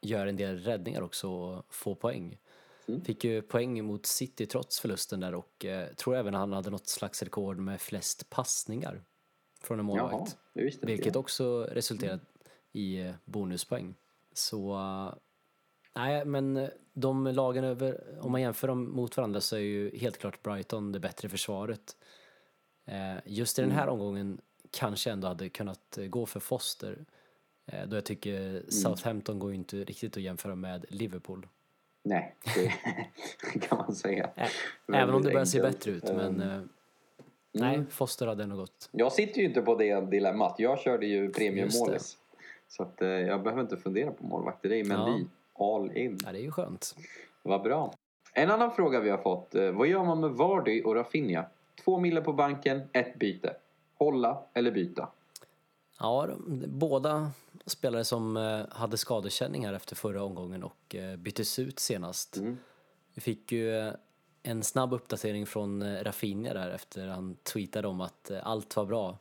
göra 0.00 0.28
en 0.28 0.36
del 0.36 0.58
räddningar 0.58 1.02
också 1.02 1.28
och 1.28 1.64
få 1.74 1.94
poäng. 1.94 2.38
Mm. 2.88 3.04
Fick 3.04 3.24
ju 3.24 3.42
poäng 3.42 3.84
mot 3.84 4.06
City 4.06 4.46
trots 4.46 4.80
förlusten 4.80 5.20
där 5.20 5.34
och 5.34 5.64
eh, 5.64 5.88
tror 5.94 6.16
även 6.16 6.34
han 6.34 6.52
hade 6.52 6.70
något 6.70 6.88
slags 6.88 7.22
rekord 7.22 7.58
med 7.58 7.80
flest 7.80 8.30
passningar 8.30 9.02
från 9.62 9.78
en 9.78 9.84
målvakt. 9.84 10.36
Jaha, 10.52 10.70
Vilket 10.82 11.16
också 11.16 11.64
resulterat 11.64 12.20
i 12.72 13.00
eh, 13.00 13.14
bonuspoäng. 13.24 13.94
Så 14.32 14.74
eh, 14.74 15.14
nej, 15.94 16.24
men 16.24 16.70
de 16.92 17.24
lagen 17.26 17.64
över, 17.64 18.18
om 18.20 18.32
man 18.32 18.40
jämför 18.40 18.68
dem 18.68 18.90
mot 18.96 19.16
varandra 19.16 19.40
så 19.40 19.56
är 19.56 19.60
ju 19.60 19.96
helt 19.98 20.18
klart 20.18 20.42
Brighton 20.42 20.92
det 20.92 21.00
bättre 21.00 21.28
försvaret. 21.28 21.96
Eh, 22.86 23.16
Just 23.24 23.58
i 23.58 23.62
den 23.62 23.70
Mm. 23.70 23.78
här 23.80 23.88
omgången 23.88 24.40
kanske 24.70 25.10
ändå 25.10 25.28
hade 25.28 25.48
kunnat 25.48 25.98
eh, 25.98 26.06
gå 26.06 26.26
för 26.26 26.40
Foster. 26.40 27.04
Då 27.86 27.96
jag 27.96 28.04
tycker 28.04 28.40
Mm. 28.50 28.70
Southampton 28.70 29.38
går 29.38 29.50
ju 29.50 29.56
inte 29.56 29.76
riktigt 29.84 30.16
att 30.16 30.22
jämföra 30.22 30.54
med 30.54 30.84
Liverpool. 30.88 31.48
Nej, 32.06 32.34
det 33.52 33.58
kan 33.68 33.78
man 33.78 33.94
säga. 33.94 34.30
Även 34.92 35.14
om 35.14 35.22
det 35.22 35.30
börjar 35.32 35.44
se 35.44 35.60
bättre 35.60 35.90
ut. 35.90 36.04
Men 36.04 36.40
Ehm, 36.40 36.50
eh, 36.50 36.60
nej, 37.52 37.84
Foster 37.90 38.26
hade 38.26 38.46
nog 38.46 38.58
gått. 38.58 38.88
Jag 38.92 39.12
sitter 39.12 39.40
ju 39.40 39.46
inte 39.46 39.62
på 39.62 39.74
det 39.74 40.00
dilemmat. 40.00 40.54
Jag 40.58 40.78
körde 40.80 41.06
ju 41.06 41.30
premiummålis. 41.32 42.16
Så 42.68 42.82
att, 42.82 43.02
eh, 43.02 43.08
jag 43.08 43.42
behöver 43.42 43.62
inte 43.62 43.76
fundera 43.76 44.10
på 44.10 44.24
målvakter. 44.26 44.68
Det 44.68 44.80
är 44.80 44.84
Mendy. 44.84 45.24
All 45.58 45.96
in. 45.96 46.18
Ja, 46.24 46.32
det 46.32 46.38
är 46.38 46.42
ju 46.42 46.50
skönt. 46.50 46.96
Vad 47.42 47.62
bra. 47.62 47.94
En 48.32 48.50
annan 48.50 48.70
fråga 48.72 49.00
vi 49.00 49.10
har 49.10 49.18
fått. 49.18 49.54
eh, 49.54 49.70
Vad 49.70 49.86
gör 49.88 50.04
man 50.04 50.20
med 50.20 50.30
Vardy 50.30 50.82
och 50.82 50.94
Rafinha? 50.94 51.44
Två 51.84 51.98
mille 51.98 52.20
på 52.20 52.32
banken, 52.32 52.80
ett 52.92 53.18
byte. 53.18 53.56
Hålla 53.98 54.42
eller 54.54 54.70
byta? 54.70 55.08
Ja, 56.00 56.26
de, 56.26 56.62
båda 56.68 57.30
spelare 57.66 58.04
som 58.04 58.36
eh, 58.36 58.60
hade 58.70 58.96
skadekänning 58.96 59.66
här 59.66 59.72
efter 59.72 59.96
förra 59.96 60.22
omgången 60.22 60.62
och 60.62 60.94
eh, 60.94 61.16
byttes 61.16 61.58
ut 61.58 61.78
senast. 61.78 62.36
Mm. 62.36 62.58
Vi 63.14 63.20
fick 63.20 63.52
ju 63.52 63.78
eh, 63.78 63.92
en 64.42 64.62
snabb 64.62 64.92
uppdatering 64.92 65.46
från 65.46 66.02
Rafinha 66.04 66.54
där 66.54 66.70
efter 66.70 67.06
han 67.06 67.36
tweetade 67.42 67.88
om 67.88 68.00
att 68.00 68.30
allt 68.42 68.76
var 68.76 68.84
bra. 68.84 69.18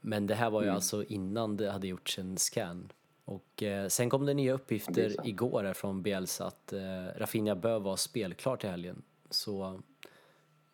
Men 0.00 0.26
det 0.26 0.34
här 0.34 0.50
var 0.50 0.62
ju 0.62 0.68
alltså 0.68 1.04
innan 1.04 1.56
det 1.56 1.70
hade 1.70 1.88
gjorts 1.88 2.18
en 2.18 2.36
scan. 2.36 2.92
Och 3.24 3.62
eh, 3.62 3.88
sen 3.88 4.10
kom 4.10 4.26
det 4.26 4.34
nya 4.34 4.52
det 4.52 4.54
uppgifter 4.54 5.08
sant. 5.08 5.28
igår 5.28 5.64
här 5.64 5.74
från 5.74 6.02
Bielsa 6.02 6.46
att 6.46 6.72
eh, 6.72 6.80
Rafinha 7.16 7.54
bör 7.54 7.78
vara 7.78 7.96
spelklar 7.96 8.56
till 8.56 8.70
helgen. 8.70 9.02
Så 9.30 9.80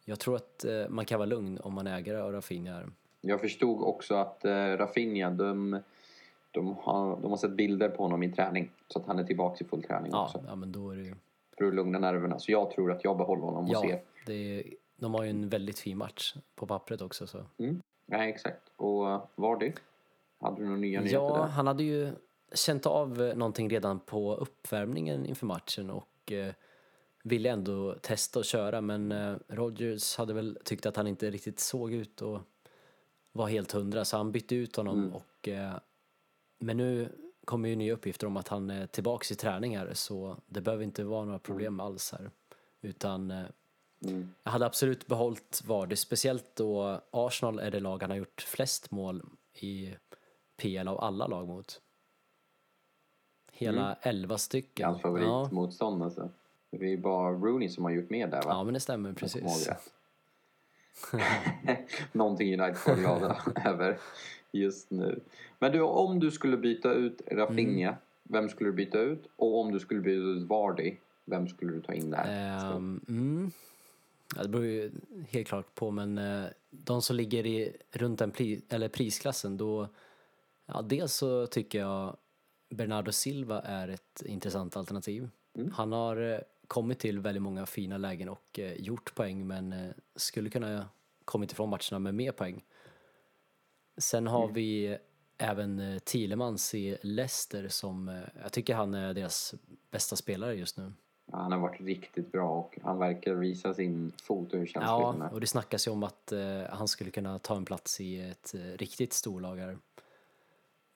jag 0.05 0.21
tror 0.21 0.37
att 0.37 0.65
eh, 0.65 0.89
man 0.89 1.05
kan 1.05 1.19
vara 1.19 1.27
lugn 1.27 1.59
om 1.59 1.75
man 1.75 1.87
äger 1.87 2.15
av 2.15 2.33
Rafinha 2.33 2.73
här. 2.75 2.91
Jag 3.21 3.41
förstod 3.41 3.83
också 3.83 4.15
att 4.15 4.45
eh, 4.45 4.53
Rafinha, 4.53 5.31
de, 5.31 5.81
de, 6.55 6.77
har, 6.83 7.17
de 7.21 7.31
har 7.31 7.37
sett 7.37 7.51
bilder 7.51 7.89
på 7.89 8.03
honom 8.03 8.23
i 8.23 8.33
träning. 8.33 8.71
Så 8.89 8.99
att 8.99 9.07
han 9.07 9.19
är 9.19 9.25
tillbaka 9.25 9.65
i 9.65 9.69
full 9.69 9.83
träning 9.83 10.11
Ja, 10.13 10.25
också. 10.25 10.45
ja 10.49 10.55
men 10.55 10.73
då 10.73 10.91
är 10.91 10.97
det 10.97 11.03
ju... 11.03 11.15
För 11.59 11.65
att 11.65 11.75
lugna 11.75 11.99
nerverna. 11.99 12.39
Så 12.39 12.53
jag 12.53 12.71
tror 12.71 12.93
att 12.93 13.05
jag 13.05 13.17
behåller 13.17 13.43
honom 13.43 13.65
och 13.65 13.71
Ja, 13.71 13.81
ser. 13.81 14.03
det 14.27 14.35
är, 14.59 14.65
de 14.97 15.15
har 15.15 15.23
ju 15.25 15.31
en 15.31 15.49
väldigt 15.49 15.79
fin 15.79 15.99
match 15.99 16.35
på 16.55 16.67
pappret 16.67 17.01
också. 17.01 17.27
Så. 17.27 17.45
Nej, 18.07 18.31
exakt. 18.31 18.61
Och 18.77 19.07
uh, 19.07 19.25
Vardy? 19.37 19.73
Hade 20.41 20.57
du 20.57 20.65
några 20.65 20.77
nya 20.79 21.01
nyheter 21.01 21.17
Ja, 21.25 21.37
där? 21.37 21.43
han 21.47 21.67
hade 21.67 21.83
ju 21.85 22.13
känt 22.55 22.87
av 22.87 23.23
eh, 23.23 23.37
någonting 23.37 23.69
redan 23.71 24.01
på 24.01 24.35
uppvärmningen 24.35 25.27
inför 25.27 25.47
matchen 25.47 25.91
och 25.91 26.33
eh, 26.33 26.53
ville 27.23 27.51
ändå 27.51 27.95
testa 27.95 28.39
och 28.39 28.45
köra 28.45 28.81
men 28.81 29.13
eh, 29.13 29.35
Rogers 29.49 30.17
hade 30.17 30.35
väl 30.35 30.59
tyckt 30.65 30.87
att 30.87 30.97
han 30.97 31.07
inte 31.07 31.31
riktigt 31.31 31.61
såg 31.61 31.93
ut 31.93 32.23
och 32.23 32.41
var 33.33 33.47
helt 33.49 33.73
hundra 33.73 34.05
så 34.05 34.17
han 34.17 34.33
bytte 34.33 34.55
ut 34.55 34.77
honom 34.77 34.99
Mm. 34.99 35.13
och 35.15 35.49
eh, 35.49 35.73
men 36.59 36.77
nu 36.77 37.09
kommer 37.45 37.69
ju 37.69 37.77
nya 37.77 37.93
uppgifter 37.93 38.27
om 38.27 38.37
att 38.37 38.49
han 38.49 38.71
är 38.71 38.87
tillbaks 38.87 39.33
i 39.33 39.35
träning 39.35 39.79
här 39.79 39.95
så 39.95 40.37
det 40.47 40.61
behöver 40.61 40.85
inte 40.85 41.05
vara 41.05 41.25
några 41.25 41.39
problem 41.39 41.81
alls 41.81 42.13
här 42.13 42.31
utan 42.81 43.31
eh, 43.31 43.45
Mm. 44.05 44.35
Jag 44.43 44.53
hade 44.53 44.67
absolut 44.67 45.07
behållit 45.07 45.63
Vardy, 45.67 45.97
speciellt 45.97 46.57
då 46.57 47.01
Arsenal 47.11 47.59
är 47.59 47.71
det 47.71 47.81
lag 47.81 48.03
han 48.03 48.11
har 48.11 48.17
gjort 48.17 48.41
flest 48.43 48.91
mål 48.91 49.23
i 49.55 49.95
PL 50.57 50.89
av 50.89 51.01
alla 51.01 51.27
lag 51.27 51.49
mot. 51.49 51.81
Hela 53.53 53.97
11 54.03 54.39
stycken. 54.39 54.87
Hans 54.87 54.99
Ja, 54.99 55.03
favoritmotstånd 55.03 56.03
alltså. 56.03 56.31
Det 56.71 56.93
är 56.93 56.97
bara 56.97 57.31
Rooney 57.31 57.69
som 57.69 57.85
har 57.85 57.91
gjort 57.91 58.11
mer 58.11 58.27
där 58.27 58.43
va? 58.43 58.49
ja, 58.49 58.65
men 58.65 58.75
det 58.75 58.81
stämmer 58.81 59.13
precis. 59.13 59.69
Någonting 62.13 62.61
United 62.61 62.79
får 62.79 62.95
glada 62.97 63.43
över 63.65 63.99
just 64.55 64.91
nu. 64.91 65.21
Men 65.59 65.73
du, 65.73 65.81
om 65.81 66.21
du 66.21 66.31
skulle 66.31 66.57
byta 66.57 66.93
ut 66.93 67.23
Rafinha, 67.31 67.89
Mm. 67.89 68.01
vem 68.23 68.49
skulle 68.49 68.71
du 68.71 68.75
byta 68.77 68.99
ut? 68.99 69.27
Och 69.37 69.61
om 69.61 69.73
du 69.73 69.81
skulle 69.81 70.01
byta 70.01 70.23
ut 70.23 70.49
Vardy, 70.49 70.97
Vem 71.27 71.49
skulle 71.49 71.73
du 71.73 71.81
ta 71.81 71.93
in 71.93 72.11
där? 72.11 72.25
Ehm, 72.77 73.01
mm. 73.09 73.51
ja, 74.37 74.43
det 74.43 74.49
beror 74.49 74.65
ju 74.65 74.91
helt 75.29 75.49
klart 75.49 75.75
på, 75.75 75.91
men 75.91 76.19
eh, 76.19 76.45
de 76.71 77.03
som 77.03 77.17
ligger 77.17 77.47
i, 77.47 77.77
runt 77.93 78.19
den 78.19 78.31
pri, 78.31 78.63
eller 78.69 78.89
prisklassen, 78.89 79.57
då... 79.57 79.89
Ja, 80.67 80.83
dels 80.83 81.15
så 81.15 81.47
tycker 81.47 81.79
jag 81.79 82.17
Bernardo 82.71 83.13
Silva 83.13 83.61
är 83.61 83.89
ett 83.89 84.23
intressant 84.27 84.77
alternativ. 84.77 85.29
Han 85.73 85.93
har 85.93 86.33
eh, 86.33 86.39
kommit 86.67 86.99
till 86.99 87.21
väldigt 87.21 87.43
många 87.43 87.67
fina 87.67 87.99
lägen 87.99 88.29
och 88.29 88.59
eh, 88.59 88.73
gjort 88.75 89.15
poäng, 89.15 89.47
men 89.47 89.75
skulle 90.17 90.51
kunna 90.51 90.89
kommit 91.25 91.53
ifrån 91.53 91.69
matcherna 91.69 91.99
med 91.99 92.15
mer 92.15 92.33
poäng. 92.33 92.65
Sen 93.97 94.27
har 94.27 94.49
vi 94.49 94.99
även 95.39 95.79
eh, 95.79 95.99
Thielemans 95.99 96.75
i 96.75 96.99
Leicester 97.03 97.69
som, 97.69 98.09
eh, 98.09 98.15
jag 98.43 98.53
tycker 98.53 98.75
han 98.75 98.95
är 98.95 99.15
deras 99.15 99.55
bästa 99.91 100.17
spelare 100.17 100.55
just 100.55 100.79
nu. 100.79 100.93
Ja, 101.33 101.39
han 101.39 101.53
har 101.53 101.59
varit 101.59 101.81
riktigt 101.81 102.33
bra 102.33 102.51
och 102.51 102.79
han 102.83 102.99
verkar 102.99 103.35
visa 103.35 103.75
sin 103.75 104.13
fot 104.23 104.53
och 104.53 104.59
hur 104.59 104.67
känslig 104.67 104.89
Ja, 104.89 105.29
och 105.33 105.41
det 105.41 105.47
snackas 105.47 105.87
ju 105.87 105.91
om 105.91 106.03
att 106.03 106.33
eh, 106.33 106.41
han 106.71 106.89
skulle 106.89 107.11
kunna 107.11 107.39
ta 107.39 107.57
en 107.57 107.65
plats 107.65 108.01
i 108.01 108.21
ett 108.31 108.55
eh, 108.55 108.61
riktigt 108.61 109.13
storlag 109.13 109.57
här. 109.57 109.79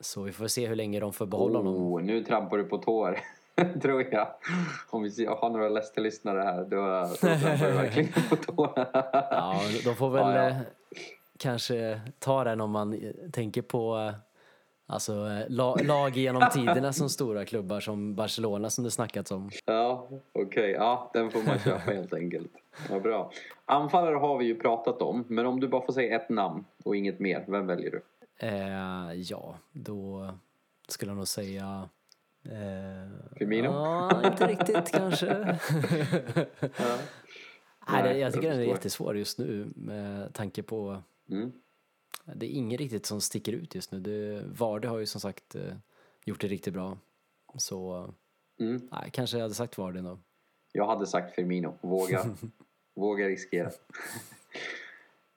Så 0.01 0.23
vi 0.23 0.33
får 0.33 0.47
se 0.47 0.67
hur 0.67 0.77
länge 0.77 1.01
de 1.01 1.13
får 1.13 1.27
behålla 1.27 1.59
honom. 1.59 1.75
Oh, 1.75 2.03
nu 2.03 2.25
trampar 2.25 2.57
du 2.59 2.65
på 2.65 2.79
tår, 2.79 3.21
tror 3.83 4.03
jag. 4.13 4.29
Om 4.91 5.03
vi 5.03 5.27
har 5.27 5.51
några 5.51 5.69
Leicester-lyssnare 5.69 6.41
här, 6.41 6.65
då, 6.65 7.09
då 7.11 7.17
trampar 7.17 7.67
du 7.67 7.73
verkligen 7.73 8.13
på 8.29 8.37
tår. 8.37 8.73
Ja, 9.31 9.61
de 9.85 9.97
får 9.97 10.11
väl 10.11 10.35
Ja, 10.35 10.49
ja. 10.49 10.55
Kanske 11.39 12.01
ta 12.19 12.45
den 12.45 12.61
om 12.61 12.71
man 12.71 12.93
eh, 12.93 13.31
tänker 13.33 13.63
på 13.63 13.99
eh, 13.99 14.15
alltså, 14.87 15.13
eh, 15.13 15.45
la, 15.49 15.75
lag 15.75 16.17
genom 16.17 16.51
tiderna 16.53 16.93
som 16.93 17.09
stora 17.09 17.45
klubbar 17.45 17.81
som 17.81 18.15
Barcelona 18.15 18.71
som 18.71 18.85
det 18.85 18.91
snackats 18.91 19.31
om. 19.33 19.51
Ja, 19.65 20.09
okej. 20.33 20.71
Ja, 20.71 21.11
den 21.13 21.31
får 21.31 21.43
man 21.43 21.59
köpa 21.59 21.91
helt 21.91 22.15
enkelt. 22.15 22.53
Vad 22.91 23.03
bra. 23.03 23.33
Anfallare 23.65 24.15
har 24.15 24.39
vi 24.39 24.45
ju 24.45 24.55
pratat 24.55 25.03
om, 25.03 25.25
men 25.29 25.47
om 25.47 25.61
du 25.61 25.69
bara 25.69 25.87
får 25.87 25.93
säga 25.93 26.17
ett 26.17 26.29
namn 26.29 26.65
och 26.85 26.97
inget 26.97 27.19
mer, 27.19 27.45
vem 27.49 27.67
väljer 27.67 27.91
du? 27.91 28.03
Eh, 28.47 29.13
ja, 29.15 29.55
då 29.73 30.31
skulle 30.89 31.11
jag 31.11 31.17
nog 31.17 31.29
säga... 31.29 31.89
Eh, 32.45 33.37
Firmino? 33.37 33.67
Ja, 33.67 34.27
inte 34.33 34.47
riktigt 34.47 34.93
kanske. 34.93 35.59
Ja. 37.91 38.03
Nej, 38.03 38.19
jag 38.19 38.33
tycker 38.33 38.49
jag 38.49 38.57
den 38.57 38.65
är 38.65 38.69
jättesvår 38.69 39.17
just 39.17 39.39
nu 39.39 39.69
med 39.75 40.35
tanke 40.35 40.63
på... 40.63 41.03
Mm. 41.31 41.53
Det 42.25 42.47
är 42.47 42.51
inget 42.51 42.81
riktigt 42.81 43.07
som 43.07 43.21
sticker 43.21 43.53
ut 43.53 43.75
just 43.75 43.93
nu. 43.93 44.01
Det, 44.01 44.43
Vardy 44.59 44.89
har 44.89 44.99
ju 44.99 45.07
som 45.07 45.21
sagt 45.21 45.55
eh, 45.55 45.63
gjort 46.25 46.41
det 46.41 46.49
riktigt 46.49 46.75
bra. 46.75 46.99
Så 47.57 48.11
Mm. 48.61 48.89
nej, 48.93 49.11
kanske 49.13 49.37
jag 49.37 49.43
hade 49.45 49.55
sagt 49.55 49.79
Vardy 49.79 50.01
då. 50.01 50.19
Jag 50.73 50.87
hade 50.87 51.07
sagt 51.07 51.35
Firmino. 51.35 51.75
Våga, 51.81 52.25
våga 52.95 53.29
riskera. 53.29 53.71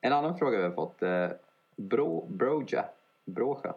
En 0.02 0.14
annan 0.14 0.38
fråga 0.38 0.58
vi 0.58 0.64
har 0.64 0.72
fått. 0.72 1.02
Eh, 1.04 1.30
Bro, 1.76 2.28
Broja, 2.30 2.86
Broja. 3.26 3.76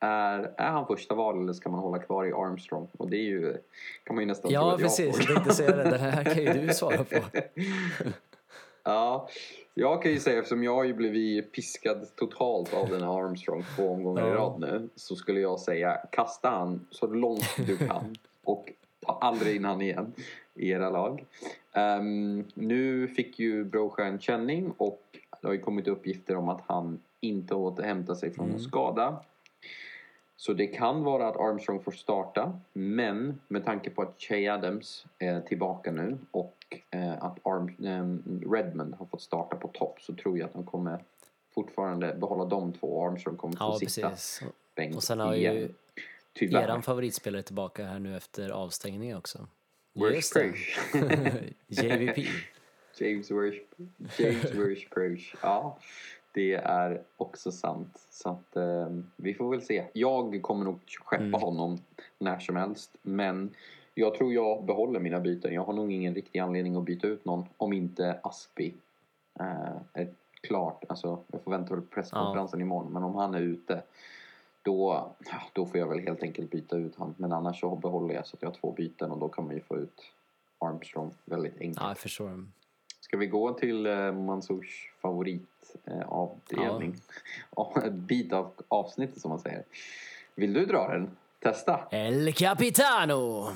Är, 0.00 0.54
är 0.56 0.70
han 0.70 0.86
första 0.86 1.14
val 1.14 1.42
eller 1.42 1.52
ska 1.52 1.68
man 1.70 1.80
hålla 1.80 1.98
kvar 1.98 2.26
i 2.26 2.32
Armstrong? 2.32 2.88
Och 2.98 3.10
det 3.10 3.16
är 3.16 3.22
ju, 3.22 3.56
kan 4.04 4.14
man 4.16 4.22
ju 4.22 4.26
nästan 4.26 4.50
tro 4.50 4.54
Ja, 4.54 4.74
att 4.74 4.80
jag 4.80 4.88
precis. 4.88 5.16
får. 5.16 5.24
Jag 5.24 5.34
tänkte 5.34 5.54
säga 5.54 5.76
det. 5.76 5.82
Den 5.90 6.00
här 6.00 6.24
kan 6.24 6.42
ju 6.42 6.66
du 6.66 6.74
svara 6.74 7.04
på. 7.04 7.16
Ja, 8.82 9.28
jag 9.78 10.02
kan 10.02 10.12
ju 10.12 10.20
säga 10.20 10.38
eftersom 10.38 10.64
jag 10.64 10.74
har 10.74 10.84
ju 10.84 10.94
blivit 10.94 11.52
piskad 11.52 12.16
totalt 12.16 12.74
av 12.74 12.88
den 12.88 13.02
här 13.02 13.24
Armstrong 13.24 13.64
två 13.76 13.90
omgångar 13.90 14.28
i 14.28 14.30
rad 14.30 14.60
nu. 14.60 14.88
Så 14.94 15.16
skulle 15.16 15.40
jag 15.40 15.60
säga 15.60 15.98
kasta 16.12 16.50
han 16.50 16.86
så 16.90 17.06
långt 17.06 17.56
du 17.66 17.76
kan 17.76 18.16
och 18.44 18.72
ta 19.00 19.18
aldrig 19.20 19.56
in 19.56 19.64
han 19.64 19.82
igen 19.82 20.12
i 20.54 20.70
era 20.70 20.90
lag. 20.90 21.24
Ehm, 21.72 22.44
nu 22.54 23.08
fick 23.08 23.38
ju 23.38 23.64
Broja 23.64 24.06
en 24.06 24.20
känning 24.20 24.72
och 24.76 25.02
det 25.40 25.46
har 25.46 25.54
ju 25.54 25.60
kommit 25.60 25.88
uppgifter 25.88 26.36
om 26.36 26.48
att 26.48 26.60
han 26.66 27.00
inte 27.20 27.54
återhämtar 27.54 28.14
sig 28.14 28.34
från 28.34 28.50
en 28.50 28.60
skada. 28.60 29.22
Så 30.36 30.52
det 30.52 30.66
kan 30.66 31.04
vara 31.04 31.28
att 31.28 31.36
Armstrong 31.36 31.82
får 31.82 31.92
starta, 31.92 32.60
men 32.72 33.40
med 33.48 33.64
tanke 33.64 33.90
på 33.90 34.02
att 34.02 34.14
Che 34.18 34.48
Adams 34.48 35.06
är 35.18 35.40
tillbaka 35.40 35.92
nu 35.92 36.18
och 36.30 36.57
eh, 36.90 37.12
att 37.24 37.38
Arm, 37.46 37.68
eh, 37.68 38.50
Redmond 38.52 38.94
har 38.94 39.06
fått 39.06 39.22
starta 39.22 39.56
på 39.56 39.68
topp 39.68 40.00
så 40.00 40.14
tror 40.14 40.38
jag 40.38 40.46
att 40.46 40.52
de 40.52 40.66
kommer 40.66 41.04
fortfarande 41.54 42.14
behålla 42.14 42.44
de 42.44 42.72
två 42.72 43.06
Armstrong 43.06 43.36
kommer 43.36 43.56
få 43.56 43.64
Ja, 43.82 43.88
sitta 43.88 44.10
precis. 44.10 44.42
bänk 44.74 44.96
Och 44.96 45.02
sen 45.02 45.20
har 45.20 45.34
igen. 45.34 45.54
ju 45.54 45.68
Tyvärr. 46.32 46.62
eran 46.62 46.82
favoritspelare 46.82 47.42
tillbaka 47.42 47.84
här 47.84 47.98
nu 47.98 48.16
efter 48.16 48.50
avstängningen 48.50 49.16
också. 49.18 49.46
Worsh. 49.94 50.32
Crouch. 50.32 50.78
JVP. 51.66 52.26
James 53.00 53.30
Worsh, 53.30 53.58
James 54.18 54.54
Worsh 54.54 54.88
Crouch. 54.90 55.34
Ja, 55.42 55.78
det 56.34 56.54
är 56.54 57.02
också 57.16 57.52
sant. 57.52 58.06
Så 58.10 58.28
att 58.28 58.56
eh, 58.56 58.88
vi 59.16 59.34
får 59.34 59.50
väl 59.50 59.62
se. 59.62 59.84
Jag 59.92 60.42
kommer 60.42 60.64
nog 60.64 60.80
skeppa 61.04 61.24
Mm. 61.24 61.40
honom 61.40 61.78
när 62.18 62.38
som 62.38 62.56
helst. 62.56 62.90
Men 63.02 63.54
jag 63.98 64.14
tror 64.14 64.32
jag 64.32 64.64
behåller 64.64 65.00
mina 65.00 65.20
byten. 65.20 65.54
Jag 65.54 65.64
har 65.64 65.72
nog 65.72 65.92
ingen 65.92 66.14
riktig 66.14 66.38
anledning 66.38 66.76
att 66.76 66.84
byta 66.84 67.06
ut 67.06 67.24
någon 67.24 67.44
om 67.56 67.72
inte 67.72 68.20
Aspi 68.22 68.74
eh, 69.40 69.76
är 69.92 70.08
klart. 70.40 70.84
Alltså, 70.88 71.22
jag 71.32 71.42
får 71.42 71.50
vänta 71.50 71.76
på 71.76 71.82
presskonferensen 71.82 72.60
imorgon. 72.60 72.92
Men 72.92 73.02
om 73.02 73.14
han 73.14 73.34
är 73.34 73.40
ute 73.40 73.82
då, 74.62 75.12
ja, 75.18 75.42
då 75.52 75.66
får 75.66 75.80
jag 75.80 75.88
väl 75.88 75.98
helt 75.98 76.22
enkelt 76.22 76.50
byta 76.50 76.76
ut 76.76 76.96
han. 76.96 77.14
Men 77.18 77.32
annars 77.32 77.60
så 77.60 77.76
behåller 77.76 78.14
jag 78.14 78.26
så 78.26 78.36
att 78.36 78.42
jag 78.42 78.48
har 78.48 78.54
två 78.54 78.72
byten 78.72 79.10
och 79.10 79.18
då 79.18 79.28
kan 79.28 79.46
man 79.46 79.54
ju 79.54 79.60
få 79.60 79.76
ut 79.76 80.12
Armstrong 80.58 81.14
väldigt 81.24 81.60
enkelt. 81.60 81.80
Ja, 81.80 81.88
jag 81.88 81.98
förstår. 81.98 82.46
Ska 83.00 83.16
vi 83.16 83.26
gå 83.26 83.52
till 83.52 83.86
eh, 83.86 84.12
Mansours 84.12 84.92
favoritavdelning? 85.02 86.90
Eh? 86.90 86.96
Ja. 87.56 87.82
Bit 87.90 88.32
av 88.32 88.50
avsnittet 88.68 89.20
som 89.20 89.28
man 89.28 89.40
säger. 89.40 89.64
Vill 90.34 90.52
du 90.52 90.66
dra 90.66 90.88
den? 90.88 91.10
Testa! 91.40 91.88
El 91.90 92.32
Capitano! 92.32 93.48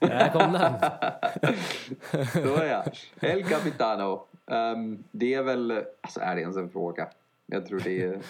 Där 0.00 0.28
kom 0.32 0.52
den. 0.52 0.74
Är 2.58 2.64
jag. 2.64 2.84
El 3.20 3.44
Capitano. 3.44 4.26
Ehm, 4.46 5.04
det 5.10 5.34
är 5.34 5.42
väl, 5.42 5.84
alltså 6.00 6.20
är 6.20 6.34
det 6.34 6.40
ens 6.40 6.56
en 6.56 6.70
fråga? 6.70 7.08
Jag 7.46 7.66
tror 7.66 7.80
det 7.80 8.02
är, 8.02 8.20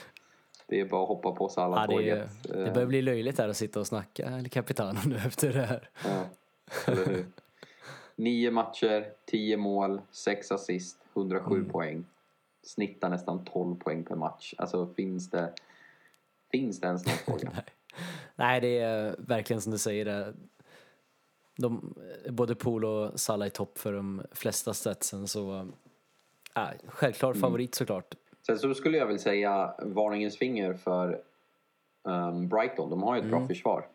det 0.66 0.80
är 0.80 0.84
bara 0.84 1.02
att 1.02 1.08
hoppa 1.08 1.32
på 1.32 1.44
Ja, 1.44 1.48
det, 1.48 1.52
Salah-tåget. 1.54 2.28
det 2.42 2.70
börjar 2.74 2.86
bli 2.86 3.02
löjligt 3.02 3.38
här 3.38 3.48
att 3.48 3.56
sitta 3.56 3.80
och 3.80 3.86
snacka 3.86 4.26
El 4.38 4.48
Capitano 4.48 4.98
nu 5.06 5.16
efter 5.26 5.52
det 5.52 5.62
här. 5.66 5.88
Ja, 6.04 6.24
eller 6.86 7.06
hur? 7.06 7.26
Nio 8.16 8.50
matcher, 8.50 9.06
tio 9.26 9.56
mål, 9.56 10.00
sex 10.10 10.52
assist, 10.52 10.98
107 11.16 11.54
Mm. 11.56 11.68
poäng. 11.70 12.04
Snittar 12.62 13.08
nästan 13.08 13.44
12 13.44 13.76
poäng 13.76 14.04
per 14.04 14.14
match. 14.16 14.54
Alltså 14.58 14.86
finns 14.96 15.30
det, 15.30 15.52
finns 16.50 16.80
det 16.80 16.86
ens 16.86 17.06
någon 17.06 17.16
fråga? 17.38 17.50
Nej, 18.36 18.60
det 18.60 18.78
är 18.78 19.14
verkligen 19.18 19.60
som 19.62 19.72
du 19.72 19.78
säger. 19.78 20.34
De, 21.60 21.94
både 22.28 22.54
Pool 22.54 22.84
och 22.84 23.20
Salah 23.20 23.46
är 23.46 23.50
topp 23.50 23.78
för 23.78 23.92
de 23.92 24.22
flesta 24.32 24.74
statsen 24.74 25.28
så 25.28 25.68
äh, 26.56 26.68
självklart 26.86 27.34
Mm. 27.36 27.40
favorit 27.40 27.74
såklart. 27.74 28.14
Sen 28.46 28.58
så 28.58 28.74
skulle 28.74 28.98
jag 28.98 29.06
väl 29.06 29.18
säga 29.18 29.74
varningens 29.78 30.38
finger 30.38 30.74
för 30.74 31.22
ehm, 32.08 32.48
Brighton. 32.48 32.90
De 32.90 33.02
har 33.02 33.14
ju 33.16 33.20
ett 33.22 33.28
bra 33.28 33.36
Mm. 33.36 33.48
försvar. 33.48 33.86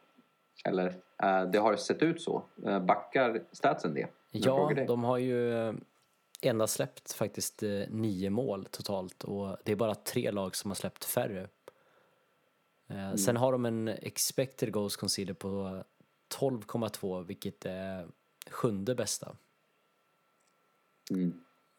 Eller 0.66 0.88
eh, 1.24 1.44
det 1.44 1.58
har 1.58 1.76
sett 1.76 2.02
ut 2.04 2.22
så. 2.22 2.44
Uh, 2.66 2.80
backar 2.80 3.42
statsen 3.52 3.94
det? 3.94 4.08
Ja, 4.32 4.72
de 4.88 5.04
har 5.04 5.18
ju 5.18 5.54
eh, 5.68 5.74
endast 6.42 6.74
släppt 6.74 7.14
faktiskt 7.14 7.64
eh, 7.64 7.70
nio 7.90 8.30
mål 8.30 8.66
totalt 8.66 9.24
och 9.24 9.58
det 9.64 9.72
är 9.72 9.76
bara 9.76 9.96
tre 9.96 10.32
lag 10.32 10.56
som 10.56 10.72
har 10.72 10.76
släppt 10.76 11.06
färre. 11.06 11.48
Mm. 12.88 13.18
Sen 13.18 13.38
har 13.38 13.52
de 13.52 13.66
en 13.66 13.88
expected 13.88 14.72
goals 14.72 14.96
conceded 14.96 15.40
på 15.40 15.84
12,2 16.40 17.24
vilket 17.24 17.66
är 17.66 18.08
sjunde 18.50 18.96
bästa. 18.96 19.36
Mm. 21.12 21.34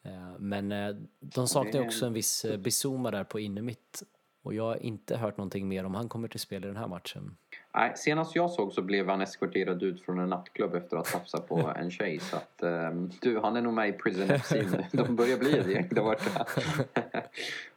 Eh, 0.05 0.39
Men 0.39 0.73
eh, 0.73 0.97
de 1.21 1.49
saknar 1.49 1.81
ju 1.81 1.87
också 1.87 2.07
en 2.07 2.13
viss 2.13 2.45
eh, 2.45 2.59
Bizuma 2.59 3.11
där 3.11 3.25
på 3.25 3.41
innermitt. 3.41 4.03
Och 4.43 4.55
jag 4.55 4.65
har 4.65 4.83
inte 4.83 5.17
hört 5.17 5.37
någonting 5.37 5.69
mer 5.69 5.85
om 5.85 5.95
han 5.95 6.09
kommer 6.09 6.29
till 6.29 6.41
spel 6.41 6.65
i 6.65 6.67
den 6.67 6.77
här 6.77 6.89
matchen. 6.89 7.37
Nej, 7.75 7.93
senast 7.97 8.37
jag 8.37 8.51
såg 8.51 8.73
så 8.73 8.83
blev 8.83 9.09
han 9.09 9.21
eskorterad 9.21 9.83
ut 9.83 10.03
från 10.03 10.19
en 10.19 10.29
nattklubb 10.29 10.75
efter 10.75 10.97
att 10.97 11.09
ha 11.09 11.19
tafsat 11.19 11.49
på 11.49 11.73
en 11.77 11.91
tjej. 11.91 12.21
Så 12.21 12.37
att, 12.37 12.63
ehm, 12.63 13.11
du, 13.21 13.39
han 13.39 13.57
är 13.57 13.63
nog 13.63 13.75
med 13.75 13.89
i 13.89 13.93
Prison 13.93 14.39
FC 14.39 14.53
nu. 14.53 14.85
De 14.93 15.17
börjar 15.17 15.39
bli 15.39 15.59
ett 15.59 15.71
gäng 15.71 15.89
där 15.91 16.03
borta. 16.03 16.47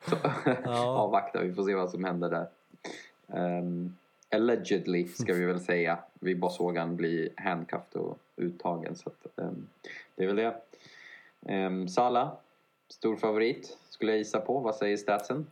så, 0.10 0.16
avvakta, 0.80 1.42
vi 1.42 1.54
får 1.54 1.64
se 1.64 1.76
vad 1.76 1.90
som 1.90 2.04
händer 2.04 2.30
där. 2.30 2.48
Ehm, 3.28 3.96
allegedly, 4.32 5.08
ska 5.14 5.34
vi 5.34 5.46
väl 5.46 5.60
säga. 5.60 6.00
Vi 6.14 6.36
bara 6.36 6.52
såg 6.52 6.78
han 6.78 6.96
bli 6.96 7.30
handcuffed 7.38 8.02
och 8.02 8.18
uttagen. 8.38 8.96
Så 8.96 9.10
att, 9.10 9.40
ehm, 9.40 9.68
det 10.16 10.24
är 10.24 10.28
väl 10.28 10.36
det. 10.36 10.62
Um, 11.56 11.88
Sala, 11.88 12.38
stor 12.90 13.16
favorit, 13.16 13.78
skulle 13.90 14.12
jag 14.12 14.18
gissa 14.20 14.40
på. 14.40 14.60
Vad 14.60 14.76
säger 14.76 14.98
statsen? 14.98 15.48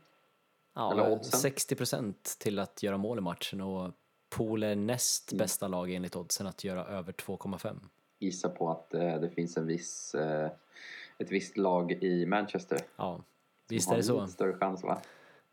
Eller 0.92 1.04
Ja, 1.04 1.10
oddsen? 1.12 1.40
60 1.40 1.76
procent 1.76 2.24
till 2.40 2.60
att 2.60 2.84
göra 2.84 2.98
mål 2.98 3.18
i 3.18 3.22
matchen 3.22 3.62
och 3.62 3.92
Pool 4.30 4.64
är 4.64 4.76
näst 4.76 5.32
Mm. 5.32 5.38
bästa 5.40 5.68
lag 5.68 5.92
enligt 5.92 6.16
oddsen 6.16 6.48
att 6.48 6.64
göra 6.64 6.86
över 6.86 7.12
2,5. 7.14 7.76
gissa 8.20 8.50
på 8.50 8.70
att 8.70 8.94
eh, 8.94 9.20
det 9.20 9.30
finns 9.30 9.58
en 9.58 9.68
viss, 9.68 10.16
eh, 10.16 10.52
ett 11.18 11.32
visst 11.32 11.58
lag 11.58 11.92
i 11.92 12.26
Manchester. 12.26 12.80
Ja, 12.96 13.22
visst 13.70 13.92
är 13.92 13.96
det 13.98 14.04
så. 14.04 14.28
större 14.28 14.54
chans 14.58 14.84
va? 14.84 15.02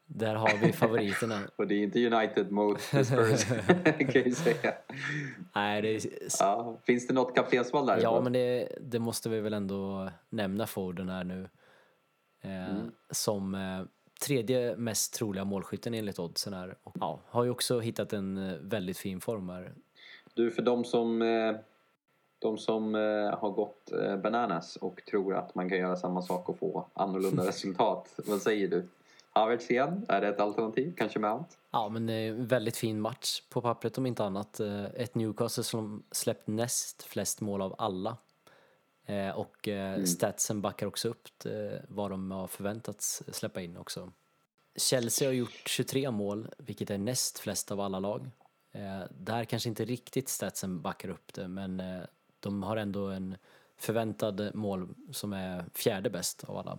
Där 0.06 0.34
har 0.34 0.58
vi 0.66 0.72
favoriterna. 0.72 1.40
Och 1.56 1.66
det 1.66 1.74
är 1.74 1.82
inte 1.82 2.06
United 2.06 2.52
mot 2.52 2.80
Spurs 2.80 3.44
kan 4.12 4.22
jag 4.24 4.32
säga. 4.36 4.74
Nej, 5.54 5.82
det 5.82 5.88
är, 5.88 6.00
Ja, 6.40 6.78
finns 6.86 7.06
det 7.06 7.14
något 7.14 7.34
kaptensval 7.34 7.86
där? 7.86 8.00
ja 8.02 8.20
men 8.20 8.32
det, 8.32 8.68
det 8.80 8.98
måste 8.98 9.28
vi 9.28 9.40
väl 9.40 9.52
ändå 9.54 10.10
nämna 10.28 10.66
Foden 10.66 11.08
här 11.08 11.24
nu. 11.24 11.48
Eh, 12.42 12.70
Mm. 12.70 12.92
Som 13.10 13.54
eh, 13.54 13.82
tredje 14.26 14.76
mest 14.76 15.14
troliga 15.14 15.44
målskytten 15.44 15.94
enligt 15.94 16.18
oddsen 16.18 16.52
här. 16.54 16.76
Och, 16.82 16.96
ja, 17.00 17.20
har 17.26 17.44
ju 17.44 17.50
också 17.50 17.80
hittat 17.80 18.12
en 18.12 18.50
eh, 18.50 18.56
väldigt 18.60 18.98
fin 18.98 19.20
form 19.20 19.48
här. 19.48 19.72
Du, 20.34 20.50
för 20.50 20.62
de 20.62 20.84
som, 20.84 21.22
eh, 21.22 21.56
de 22.38 22.58
som 22.58 22.94
eh, 22.94 23.38
har 23.38 23.50
gått 23.50 23.92
bananas 24.22 24.76
och 24.76 25.02
tror 25.10 25.34
att 25.34 25.54
man 25.54 25.68
kan 25.68 25.78
göra 25.78 25.96
samma 25.96 26.22
sak 26.22 26.48
och 26.48 26.58
få 26.58 26.86
annorlunda 26.94 27.46
resultat. 27.46 28.14
Vad 28.26 28.42
säger 28.42 28.68
du? 28.68 28.84
Havertz 29.37 29.70
igen? 29.70 30.07
Är 30.09 30.20
det 30.20 30.29
ett 30.29 30.40
alternativ? 30.40 30.94
Kanske 30.97 31.18
Mount? 31.18 31.49
Ja, 31.70 31.88
men 31.88 32.09
eh, 32.09 32.35
väldigt 32.35 32.77
fin 32.77 33.01
match 33.01 33.40
på 33.51 33.61
pappret 33.61 33.99
om 33.99 34.07
inte 34.07 34.25
annat. 34.25 34.61
Eh, 34.61 34.85
Ett 34.85 35.14
Newcastle 35.14 35.64
som 35.64 36.03
släppt 36.11 36.47
näst 36.47 37.03
flest 37.03 37.40
mål 37.40 37.62
av 37.62 37.75
alla. 37.79 38.16
Eh, 39.07 39.31
Och 39.31 39.68
eh, 39.68 40.05
statsen 40.05 40.61
backar 40.61 40.87
också 40.87 41.09
upp 41.09 41.29
vad 41.88 42.11
de 42.11 42.31
har 42.31 42.47
förväntats 42.47 43.23
släppa 43.33 43.61
in 43.61 43.77
också. 43.77 44.12
Chelsea 44.77 45.29
har 45.29 45.33
gjort 45.33 45.62
23 45.66 46.11
mål, 46.11 46.49
vilket 46.59 46.90
är 46.90 46.99
näst 46.99 47.38
flest 47.38 47.73
av 47.73 47.81
alla 47.81 47.99
lag. 47.99 48.31
Där 49.11 49.44
kanske 49.44 49.68
inte 49.68 49.85
riktigt 49.85 50.29
statsen 50.29 50.81
backar 50.81 51.09
upp 51.09 51.35
det, 51.35 51.49
men 51.49 51.83
de 52.40 52.62
har 52.62 52.77
ändå 52.77 53.07
en 53.09 53.37
förväntad 53.77 54.51
mål 54.55 54.88
som 55.12 55.33
är 55.33 55.64
fjärde 55.75 56.11
bäst 56.11 56.44
av 56.44 56.57
alla. 56.57 56.79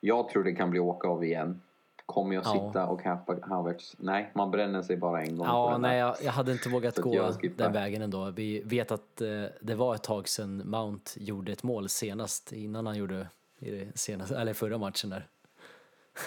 Jag 0.00 0.28
tror 0.28 0.44
det 0.44 0.52
kan 0.52 0.70
bli 0.70 0.80
åka 0.80 1.08
av 1.08 1.24
igen. 1.24 1.62
Kommer 2.06 2.34
jag 2.34 2.44
Ja. 2.46 2.52
sitta 2.52 2.86
och 2.86 3.02
cappa 3.02 3.36
Havertz? 3.42 3.96
Nej, 3.98 4.30
man 4.34 4.50
bränner 4.50 4.82
sig 4.82 4.96
bara 4.96 5.22
en 5.22 5.36
gång 5.36 5.46
Ja, 5.46 5.78
nej, 5.78 5.98
jag, 5.98 6.16
jag 6.22 6.32
hade 6.32 6.52
inte 6.52 6.68
vågat 6.68 6.98
gå 6.98 7.30
den 7.56 7.72
vägen 7.72 8.02
ändå. 8.02 8.30
Vi 8.30 8.62
vet 8.64 8.90
att 8.90 9.20
eh, 9.20 9.44
det 9.60 9.74
var 9.74 9.94
ett 9.94 10.02
tag 10.02 10.28
sedan 10.28 10.62
Mount 10.64 11.10
gjorde 11.16 11.52
ett 11.52 11.62
mål 11.62 11.88
senast, 11.88 12.52
innan 12.52 12.86
han 12.86 12.96
gjorde 12.96 13.28
i 13.58 13.70
det 13.70 13.98
senaste, 13.98 14.36
eller 14.38 14.52
förra 14.54 14.78
matchen 14.78 15.10
där. 15.10 15.26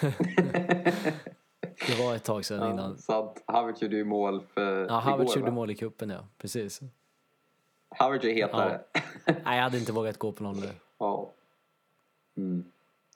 det 1.86 1.98
var 2.04 2.14
ett 2.14 2.24
tag 2.24 2.44
sedan 2.44 2.60
Ja, 2.60 2.70
innan. 2.72 2.98
så 2.98 3.12
att 3.12 3.42
Havertz 3.46 3.82
gjorde 3.82 3.96
ju 3.96 4.04
mål 4.04 4.40
för 4.54 4.86
Ja, 4.86 4.98
Havertz 4.98 5.36
gjorde 5.36 5.50
va? 5.50 5.54
mål 5.54 5.70
i 5.70 5.74
cupen, 5.74 6.10
ja. 6.10 6.20
Precis. 6.38 6.80
Havertz 7.88 8.24
är 8.24 8.32
hetare. 8.34 8.80
Nej, 9.26 9.56
jag 9.56 9.62
hade 9.62 9.78
inte 9.78 9.92
vågat 9.92 10.18
gå 10.18 10.32
på 10.32 10.42
någon 10.42 10.60
nu. 10.60 10.68
Ja. 10.98 11.30
Mm. 12.36 12.64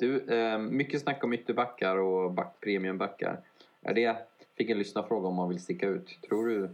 Du, 0.02 0.34
eh, 0.34 0.58
mycket 0.58 1.00
snack 1.02 1.24
om 1.24 1.32
ytterbackar 1.32 1.96
och 1.96 2.30
back, 2.32 2.54
premiumbackar. 2.60 3.40
Är 3.82 3.94
det, 3.94 4.16
fick 4.56 4.70
en 4.70 4.78
lyssnarfråga 4.78 5.28
om 5.28 5.34
man 5.34 5.48
vill 5.48 5.60
sticka 5.62 5.86
ut. 5.86 6.18
Tror 6.28 6.46
du 6.48 6.70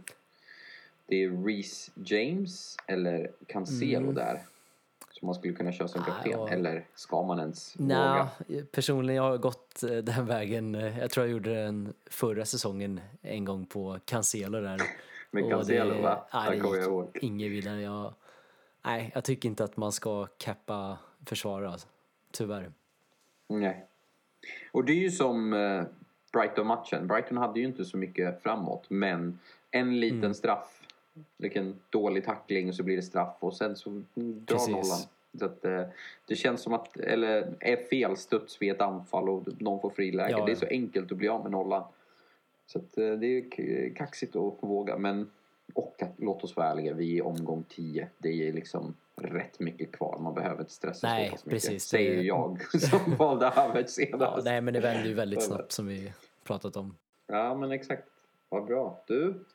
det 1.07 1.23
är 1.23 1.45
Reece 1.45 1.91
James 2.05 2.77
eller 2.87 3.31
Cancelo 3.47 3.97
Mm. 4.03 4.15
där? 4.15 4.41
Som 5.11 5.25
man 5.25 5.35
skulle 5.35 5.53
kunna 5.53 5.71
köra 5.71 5.87
som 5.87 6.01
Nej, 6.01 6.11
kapten? 6.11 6.39
och- 6.39 6.51
Eller 6.51 6.85
ska 6.95 7.23
man 7.23 7.39
ens 7.39 7.75
Nej, 7.79 7.97
våga? 8.47 8.65
personligen 8.71 9.15
jag 9.23 9.29
har 9.29 9.37
gått 9.37 9.83
eh, 9.83 9.89
den 9.97 10.25
vägen. 10.25 10.73
Jag 10.73 11.09
tror 11.11 11.25
jag 11.25 11.31
gjorde 11.31 11.63
den 11.63 11.93
förra 12.05 12.45
säsongen 12.45 12.99
en 13.21 13.45
gång 13.45 13.65
på 13.65 13.99
Cancelo 14.05 14.61
där. 14.61 14.81
Med 15.31 15.49
Cancelo 15.49 15.93
det- 15.93 16.01
va? 16.01 16.25
nej, 16.33 16.51
det 16.51 16.59
kommer 16.59 16.77
jag 16.77 16.85
ihåg. 16.85 17.17
Inget 17.21 17.51
vidare. 17.51 17.81
Jag, 17.81 18.13
nej, 18.85 19.11
jag 19.15 19.23
tycker 19.23 19.49
inte 19.49 19.63
att 19.63 19.77
man 19.77 19.91
ska 19.91 20.25
cappa 20.37 20.97
försvarare, 21.25 21.69
alltså. 21.69 21.87
tyvärr. 22.31 22.71
Nej. 23.49 23.85
Och 24.71 24.85
det 24.85 24.91
är 24.91 24.95
ju 24.99 25.11
som 25.11 25.53
eh, 25.53 25.83
Brighton-matchen. 26.33 27.07
Brighton 27.07 27.37
hade 27.37 27.59
ju 27.59 27.65
inte 27.65 27.85
så 27.85 27.97
mycket 27.97 28.43
framåt, 28.43 28.85
men 28.89 29.39
en 29.71 29.99
liten 29.99 30.19
Mm. 30.19 30.33
straff. 30.33 30.81
Vilken 31.37 31.75
dålig 31.89 32.25
tackling 32.25 32.73
så 32.73 32.83
blir 32.83 32.95
det 32.95 33.01
straff 33.01 33.35
och 33.39 33.53
sen 33.55 33.75
så 33.75 33.89
drar 34.15 34.55
Precis. 34.55 34.69
nollan. 34.69 34.99
Så 35.39 35.45
att, 35.45 35.65
eh, 35.65 35.83
det 36.25 36.35
känns 36.35 36.61
som 36.61 36.73
att, 36.73 36.97
eller 36.97 37.53
är 37.59 37.75
fel 37.75 38.17
studs 38.17 38.61
vid 38.61 38.71
ett 38.71 38.81
anfall 38.81 39.29
och 39.29 39.43
någon 39.61 39.81
får 39.81 39.89
friläge. 39.89 40.31
Ja, 40.31 40.45
Det 40.45 40.51
är 40.51 40.55
ja. 40.55 40.59
så 40.59 40.65
enkelt 40.65 41.11
att 41.11 41.17
bli 41.17 41.27
av 41.27 41.43
med 41.43 41.51
nollan. 41.51 41.83
Så 42.65 42.79
att, 42.79 42.97
eh, 42.97 43.11
det 43.11 43.27
är 43.27 43.95
kaxigt 43.95 44.35
att 44.35 44.53
våga, 44.59 44.97
men 44.97 45.29
och 45.75 46.01
att, 46.01 46.11
låt 46.17 46.43
oss 46.43 46.55
vara 46.55 46.67
ärliga, 46.67 46.93
vi 46.93 47.11
är 47.13 47.17
i 47.17 47.21
omgång 47.21 47.63
10. 47.69 48.09
Det 48.17 48.47
är 48.49 48.53
liksom 48.53 48.93
rätt 49.15 49.59
mycket 49.59 49.91
kvar. 49.91 50.17
Man 50.19 50.33
behöver 50.33 50.59
inte 50.59 50.71
stressa 50.73 51.07
Nej, 51.07 51.25
så 51.25 51.31
pass 51.31 51.45
mycket. 51.45 51.61
precis. 51.63 51.83
Säger 51.85 52.15
Det- 52.17 52.21
jag 52.23 52.61
som 52.81 53.15
valde 53.15 53.45
Havertz 53.47 53.93
senast. 53.93 54.21
Ja, 54.37 54.41
nej, 54.43 54.61
men 54.61 54.73
det 54.73 54.79
vänder 54.79 55.05
ju 55.09 55.13
väldigt 55.13 55.43
snabbt 55.43 55.71
som 55.71 55.87
vi 55.87 56.13
pratat 56.43 56.75
om. 56.75 56.95
Ja, 57.27 57.55
men 57.55 57.71
exakt. 57.71 58.03
Vad 58.49 58.65
bra. 58.65 59.03
Du, 59.07 59.45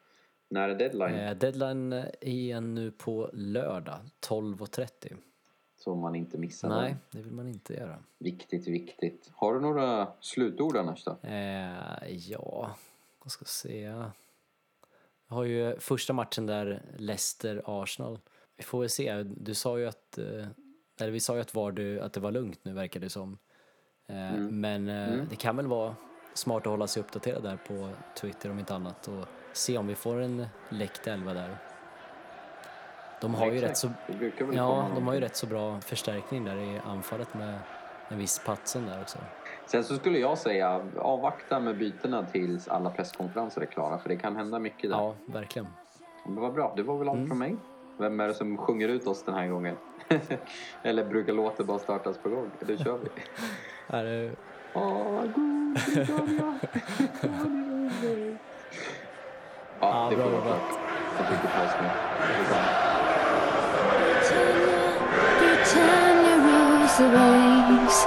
när 0.49 0.69
är 0.69 0.75
deadline? 0.75 1.15
Eh, 1.15 1.35
deadline 1.37 1.93
är 2.21 2.61
nu 2.61 2.91
på 2.91 3.31
lördag 3.33 3.99
12.30. 4.27 5.17
Så 5.79 5.95
man 5.95 6.15
inte 6.15 6.39
missar 6.39 6.69
Nej, 6.69 6.89
den. 6.91 6.99
det 7.11 7.19
vill 7.29 7.33
man 7.33 7.49
inte 7.49 7.75
göra. 7.75 7.99
Viktigt, 8.19 8.67
viktigt. 8.67 9.31
Har 9.35 9.55
du 9.55 9.61
några 9.61 10.09
slutord 10.21 10.77
annars 10.77 11.05
då? 11.05 11.17
Eh, 11.29 12.09
ja, 12.09 12.77
vad 13.23 13.33
ska 13.33 13.43
jag 13.43 13.49
säga? 13.49 14.13
Har 15.35 15.45
ju 15.45 15.81
första 15.81 16.13
matchen 16.13 16.47
där 16.47 16.83
Leicester-Arsenal. 16.99 18.19
Vi 18.57 18.65
får 18.65 18.81
väl 18.81 18.91
se. 18.91 19.23
Du 19.23 19.55
sa 19.55 19.79
ju 19.79 19.87
att, 19.87 20.19
eh, 20.19 20.47
eller 21.01 21.11
vi 21.13 21.21
sa 21.21 21.35
ju 21.35 21.41
att, 21.41 21.55
var 21.55 21.73
du, 21.73 22.01
att 22.01 22.13
det 22.13 22.21
var 22.21 22.31
lugnt 22.33 22.61
nu 22.63 22.73
verkar 22.73 23.01
det 23.01 23.11
som. 23.11 23.39
Eh, 24.09 24.37
Men 24.39 24.89
eh, 24.89 25.25
det 25.31 25.37
kan 25.37 25.57
väl 25.57 25.67
vara 25.67 25.97
smart 26.35 26.67
att 26.67 26.71
hålla 26.71 26.87
sig 26.87 27.03
uppdaterad 27.03 27.43
där 27.43 27.57
på 27.57 27.91
Twitter 28.21 28.51
om 28.51 28.59
inte 28.59 28.75
annat 28.75 29.09
och 29.09 29.27
se 29.53 29.79
om 29.79 29.87
vi 29.87 29.95
får 29.95 30.21
en 30.21 30.47
läckt 30.69 31.07
elva 31.07 31.35
där. 31.35 31.57
De 33.21 33.35
har 33.35 33.47
ju 33.47 33.65
Exakt. 33.65 33.71
rätt 33.71 33.79
så, 33.79 34.53
ja, 34.53 34.91
de 34.95 35.07
har 35.07 35.15
ju 35.15 35.21
rätt 35.21 35.37
så 35.37 35.47
bra 35.47 35.81
förstärkning 35.81 36.45
där 36.45 36.57
i 36.57 36.81
anfallet 36.85 37.35
med 37.35 37.59
en 38.09 38.19
viss 38.19 38.41
Patsen 38.47 38.87
där 38.87 39.01
också. 39.03 39.19
Sen 39.67 39.85
så 39.85 39.97
skulle 39.97 40.19
jag 40.19 40.39
säga 40.39 40.81
avvakta 40.99 41.61
med 41.61 41.79
bytena 41.79 42.27
tills 42.33 42.69
alla 42.69 42.91
presskonferenser 42.91 43.61
är 43.61 43.67
klara 43.67 43.99
för 43.99 44.09
det 44.09 44.17
kan 44.17 44.37
hända 44.37 44.59
mycket 44.59 44.91
där. 44.91 44.97
Ja, 44.97 45.15
verkligen. 45.27 45.69
Men 46.27 46.43
vad 46.43 46.53
bra, 46.53 46.73
det 46.77 46.83
var 46.83 46.99
väl 46.99 47.09
allt 47.09 47.17
Mm. 47.17 47.29
från 47.29 47.39
mig. 47.39 47.57
Vem 47.99 48.21
är 48.21 48.29
det 48.29 48.35
som 48.35 48.57
sjunger 48.57 48.89
ut 48.89 49.07
oss 49.07 49.23
den 49.23 49.35
här 49.35 49.47
gången? 49.47 49.77
Eller 50.83 51.05
brukar 51.05 51.33
låten 51.33 51.67
bara 51.67 51.79
startas 51.79 52.19
på 52.19 52.29
gång? 52.29 52.51
Då 52.61 52.77
kör 52.77 52.99
vi. 52.99 53.09
Är 53.97 54.05
det. 54.05 54.31
Ja, 54.75 55.23
det 60.11 60.17
får 60.23 60.31
vara 60.31 60.43
klart. 60.43 60.79
Jag 61.19 61.27
tycker 61.29 61.49
paus 61.49 61.71
nu. 61.81 61.89
Detsamma. 62.39 62.69
Britannia, 64.01 64.93
Britannia 65.39 66.37
rules 66.37 66.97
the 66.97 67.05
waves. 67.05 68.07